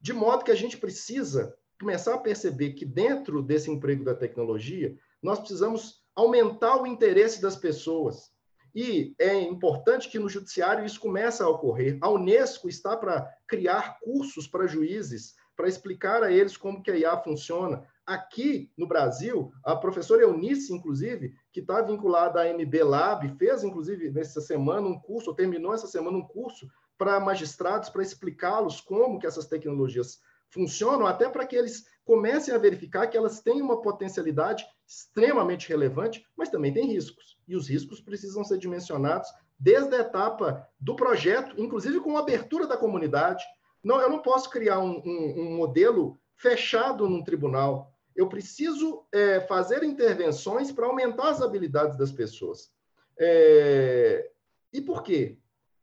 De 0.00 0.12
modo 0.12 0.44
que 0.44 0.50
a 0.50 0.56
gente 0.56 0.76
precisa 0.76 1.56
começar 1.80 2.14
a 2.14 2.18
perceber 2.18 2.74
que 2.74 2.84
dentro 2.84 3.42
desse 3.42 3.70
emprego 3.70 4.04
da 4.04 4.14
tecnologia, 4.14 4.96
nós 5.22 5.38
precisamos 5.38 6.02
aumentar 6.14 6.80
o 6.80 6.86
interesse 6.86 7.40
das 7.40 7.56
pessoas. 7.56 8.30
E 8.74 9.14
é 9.18 9.40
importante 9.40 10.08
que 10.08 10.18
no 10.18 10.28
judiciário 10.28 10.84
isso 10.84 11.00
comece 11.00 11.42
a 11.42 11.48
ocorrer. 11.48 11.98
A 12.00 12.08
Unesco 12.08 12.68
está 12.68 12.96
para 12.96 13.28
criar 13.48 13.98
cursos 14.00 14.46
para 14.46 14.66
juízes, 14.66 15.34
para 15.56 15.68
explicar 15.68 16.22
a 16.22 16.30
eles 16.30 16.56
como 16.56 16.82
que 16.82 16.90
a 16.90 16.96
IA 16.96 17.16
funciona, 17.16 17.84
Aqui 18.10 18.72
no 18.76 18.88
Brasil, 18.88 19.52
a 19.62 19.76
professora 19.76 20.22
Eunice, 20.22 20.74
inclusive, 20.74 21.32
que 21.52 21.60
está 21.60 21.80
vinculada 21.80 22.42
à 22.42 22.52
MB 22.52 22.82
Lab, 22.82 23.38
fez, 23.38 23.62
inclusive, 23.62 24.10
nessa 24.10 24.40
semana 24.40 24.88
um 24.88 24.98
curso, 24.98 25.30
ou 25.30 25.36
terminou 25.36 25.72
essa 25.72 25.86
semana 25.86 26.18
um 26.18 26.26
curso 26.26 26.68
para 26.98 27.20
magistrados, 27.20 27.88
para 27.88 28.02
explicá-los 28.02 28.80
como 28.80 29.20
que 29.20 29.28
essas 29.28 29.46
tecnologias 29.46 30.18
funcionam, 30.50 31.06
até 31.06 31.28
para 31.28 31.46
que 31.46 31.56
eles 31.56 31.84
comecem 32.04 32.54
a 32.54 32.58
verificar 32.58 33.06
que 33.06 33.16
elas 33.16 33.40
têm 33.40 33.62
uma 33.62 33.80
potencialidade 33.80 34.64
extremamente 34.86 35.68
relevante, 35.68 36.24
mas 36.36 36.48
também 36.48 36.72
têm 36.72 36.92
riscos. 36.92 37.38
E 37.46 37.54
os 37.54 37.68
riscos 37.68 38.00
precisam 38.00 38.44
ser 38.44 38.58
dimensionados 38.58 39.28
desde 39.58 39.94
a 39.94 40.00
etapa 40.00 40.66
do 40.78 40.96
projeto, 40.96 41.60
inclusive 41.60 42.00
com 42.00 42.16
a 42.16 42.20
abertura 42.20 42.66
da 42.66 42.76
comunidade. 42.76 43.44
Não, 43.82 44.00
eu 44.00 44.10
não 44.10 44.20
posso 44.20 44.50
criar 44.50 44.78
um, 44.80 45.00
um, 45.04 45.34
um 45.40 45.56
modelo 45.56 46.18
fechado 46.36 47.08
num 47.08 47.22
tribunal 47.22 47.92
eu 48.14 48.28
preciso 48.28 49.06
é, 49.12 49.40
fazer 49.40 49.82
intervenções 49.82 50.70
para 50.72 50.86
aumentar 50.86 51.30
as 51.30 51.40
habilidades 51.40 51.96
das 51.96 52.12
pessoas. 52.12 52.70
É, 53.18 54.30
e 54.72 54.80
por 54.80 55.02
quê? 55.02 55.38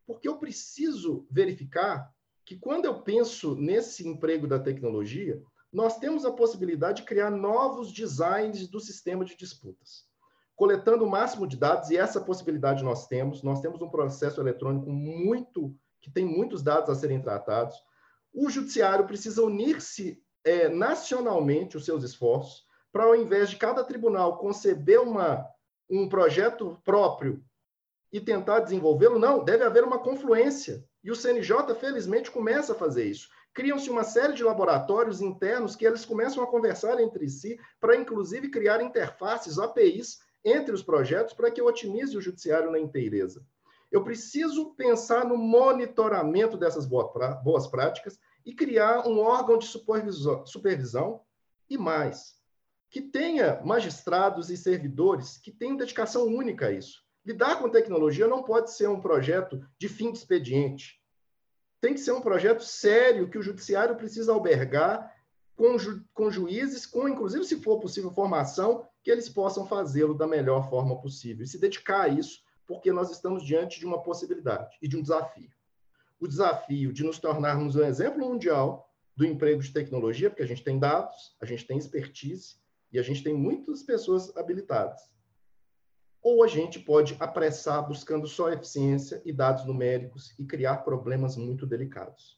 Porque 0.05 0.27
eu 0.27 0.37
preciso 0.37 1.25
verificar 1.31 2.13
que 2.47 2.55
quando 2.55 2.85
eu 2.85 3.01
penso 3.01 3.55
nesse 3.55 4.07
emprego 4.07 4.47
da 4.47 4.57
tecnologia, 4.57 5.43
nós 5.71 5.99
temos 5.99 6.23
a 6.23 6.31
possibilidade 6.31 7.01
de 7.01 7.07
criar 7.07 7.29
novos 7.29 7.91
designs 7.91 8.69
do 8.69 8.79
sistema 8.79 9.25
de 9.25 9.35
disputas, 9.35 10.05
coletando 10.55 11.03
o 11.03 11.09
máximo 11.09 11.45
de 11.45 11.57
dados, 11.57 11.89
e 11.89 11.97
essa 11.97 12.21
possibilidade 12.21 12.85
nós 12.85 13.05
temos. 13.05 13.43
Nós 13.43 13.59
temos 13.59 13.81
um 13.81 13.89
processo 13.89 14.39
eletrônico 14.39 14.89
muito 14.89 15.75
que 15.99 16.09
tem 16.09 16.25
muitos 16.25 16.63
dados 16.63 16.89
a 16.89 16.95
serem 16.95 17.21
tratados. 17.21 17.75
O 18.33 18.49
judiciário 18.49 19.05
precisa 19.05 19.43
unir-se 19.43 20.23
é, 20.45 20.69
nacionalmente 20.69 21.75
os 21.75 21.83
seus 21.83 22.01
esforços 22.01 22.65
para, 22.93 23.03
ao 23.03 23.15
invés 23.15 23.49
de 23.49 23.57
cada 23.57 23.83
tribunal 23.83 24.37
conceber 24.37 25.01
uma, 25.01 25.45
um 25.89 26.07
projeto 26.07 26.81
próprio 26.85 27.43
e 28.09 28.21
tentar 28.21 28.61
desenvolvê-lo, 28.61 29.19
não, 29.19 29.43
deve 29.43 29.65
haver 29.65 29.83
uma 29.83 29.99
confluência. 29.99 30.87
E 31.07 31.11
o 31.11 31.15
CNJ, 31.15 31.73
felizmente, 31.79 32.29
começa 32.29 32.73
a 32.73 32.75
fazer 32.75 33.05
isso. 33.05 33.29
Criam-se 33.53 33.89
uma 33.89 34.03
série 34.03 34.33
de 34.33 34.43
laboratórios 34.43 35.21
internos 35.21 35.73
que 35.73 35.87
eles 35.87 36.03
começam 36.03 36.43
a 36.43 36.47
conversar 36.47 36.99
entre 36.99 37.29
si 37.29 37.57
para, 37.79 37.95
inclusive, 37.95 38.49
criar 38.49 38.81
interfaces, 38.81 39.57
APIs, 39.57 40.19
entre 40.43 40.75
os 40.75 40.83
projetos 40.83 41.33
para 41.33 41.49
que 41.49 41.61
eu 41.61 41.65
otimize 41.65 42.17
o 42.17 42.19
judiciário 42.19 42.69
na 42.69 42.77
inteireza. 42.77 43.41
Eu 43.89 44.03
preciso 44.03 44.75
pensar 44.75 45.23
no 45.23 45.37
monitoramento 45.37 46.57
dessas 46.57 46.85
boas 46.85 47.67
práticas 47.67 48.19
e 48.45 48.53
criar 48.53 49.07
um 49.07 49.17
órgão 49.19 49.57
de 49.57 49.65
supervisão 49.65 51.21
e 51.69 51.77
mais, 51.77 52.35
que 52.89 52.99
tenha 53.01 53.61
magistrados 53.63 54.49
e 54.49 54.57
servidores 54.57 55.37
que 55.37 55.53
tenham 55.53 55.77
dedicação 55.77 56.25
única 56.25 56.67
a 56.67 56.71
isso. 56.73 57.07
Lidar 57.25 57.59
com 57.59 57.69
tecnologia 57.69 58.27
não 58.27 58.43
pode 58.43 58.73
ser 58.73 58.87
um 58.87 59.01
projeto 59.01 59.61
de 59.77 59.89
fim 59.89 60.13
de 60.13 60.17
expediente. 60.17 60.96
Tem 61.87 61.93
que 61.93 62.01
ser 62.01 62.11
um 62.11 62.19
projeto 62.19 62.65
sério 62.65 63.29
que 63.29 63.37
o 63.37 63.41
judiciário 63.41 63.95
precisa 63.95 64.33
albergar 64.33 65.09
com, 65.55 65.77
ju 65.79 66.03
com 66.13 66.29
juízes, 66.29 66.85
com 66.85 67.07
inclusive, 67.07 67.45
se 67.45 67.61
for 67.61 67.79
possível, 67.79 68.11
formação, 68.11 68.85
que 69.01 69.09
eles 69.09 69.29
possam 69.29 69.65
fazê-lo 69.65 70.13
da 70.13 70.27
melhor 70.27 70.69
forma 70.69 70.99
possível 70.99 71.45
e 71.45 71.47
se 71.47 71.57
dedicar 71.57 72.01
a 72.01 72.07
isso, 72.09 72.41
porque 72.65 72.91
nós 72.91 73.09
estamos 73.09 73.41
diante 73.41 73.79
de 73.79 73.85
uma 73.85 74.03
possibilidade 74.03 74.77
e 74.81 74.87
de 74.89 74.97
um 74.97 75.01
desafio 75.01 75.49
o 76.19 76.27
desafio 76.27 76.91
de 76.91 77.05
nos 77.05 77.19
tornarmos 77.19 77.77
um 77.77 77.83
exemplo 77.85 78.19
mundial 78.19 78.93
do 79.15 79.25
emprego 79.25 79.61
de 79.61 79.71
tecnologia, 79.71 80.29
porque 80.29 80.43
a 80.43 80.47
gente 80.47 80.65
tem 80.65 80.77
dados, 80.77 81.37
a 81.39 81.45
gente 81.45 81.65
tem 81.65 81.77
expertise 81.77 82.57
e 82.91 82.99
a 82.99 83.01
gente 83.01 83.23
tem 83.23 83.33
muitas 83.33 83.81
pessoas 83.81 84.35
habilitadas. 84.35 85.01
Ou 86.29 86.43
a 86.43 86.47
gente 86.47 86.77
pode 86.77 87.15
apressar 87.21 87.87
buscando 87.87 88.27
só 88.27 88.49
eficiência 88.51 89.21
e 89.23 89.31
dados 89.31 89.65
numéricos 89.65 90.37
e 90.37 90.43
criar 90.43 90.79
problemas 90.79 91.37
muito 91.37 91.65
delicados. 91.65 92.37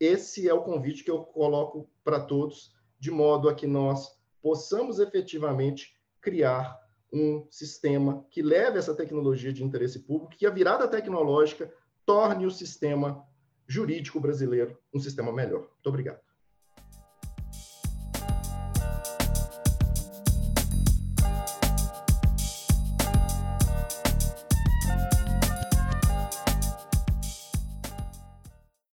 Esse 0.00 0.48
é 0.48 0.52
o 0.52 0.64
convite 0.64 1.04
que 1.04 1.10
eu 1.12 1.20
coloco 1.20 1.88
para 2.02 2.18
todos, 2.18 2.74
de 2.98 3.12
modo 3.12 3.48
a 3.48 3.54
que 3.54 3.64
nós 3.64 4.18
possamos 4.42 4.98
efetivamente 4.98 5.96
criar 6.20 6.76
um 7.12 7.46
sistema 7.48 8.26
que 8.28 8.42
leve 8.42 8.76
essa 8.76 8.92
tecnologia 8.92 9.52
de 9.52 9.62
interesse 9.62 10.00
público, 10.00 10.36
que 10.36 10.44
a 10.44 10.50
virada 10.50 10.88
tecnológica 10.88 11.72
torne 12.04 12.44
o 12.44 12.50
sistema 12.50 13.24
jurídico 13.68 14.18
brasileiro 14.18 14.76
um 14.92 14.98
sistema 14.98 15.30
melhor. 15.32 15.60
Muito 15.60 15.86
obrigado. 15.86 16.25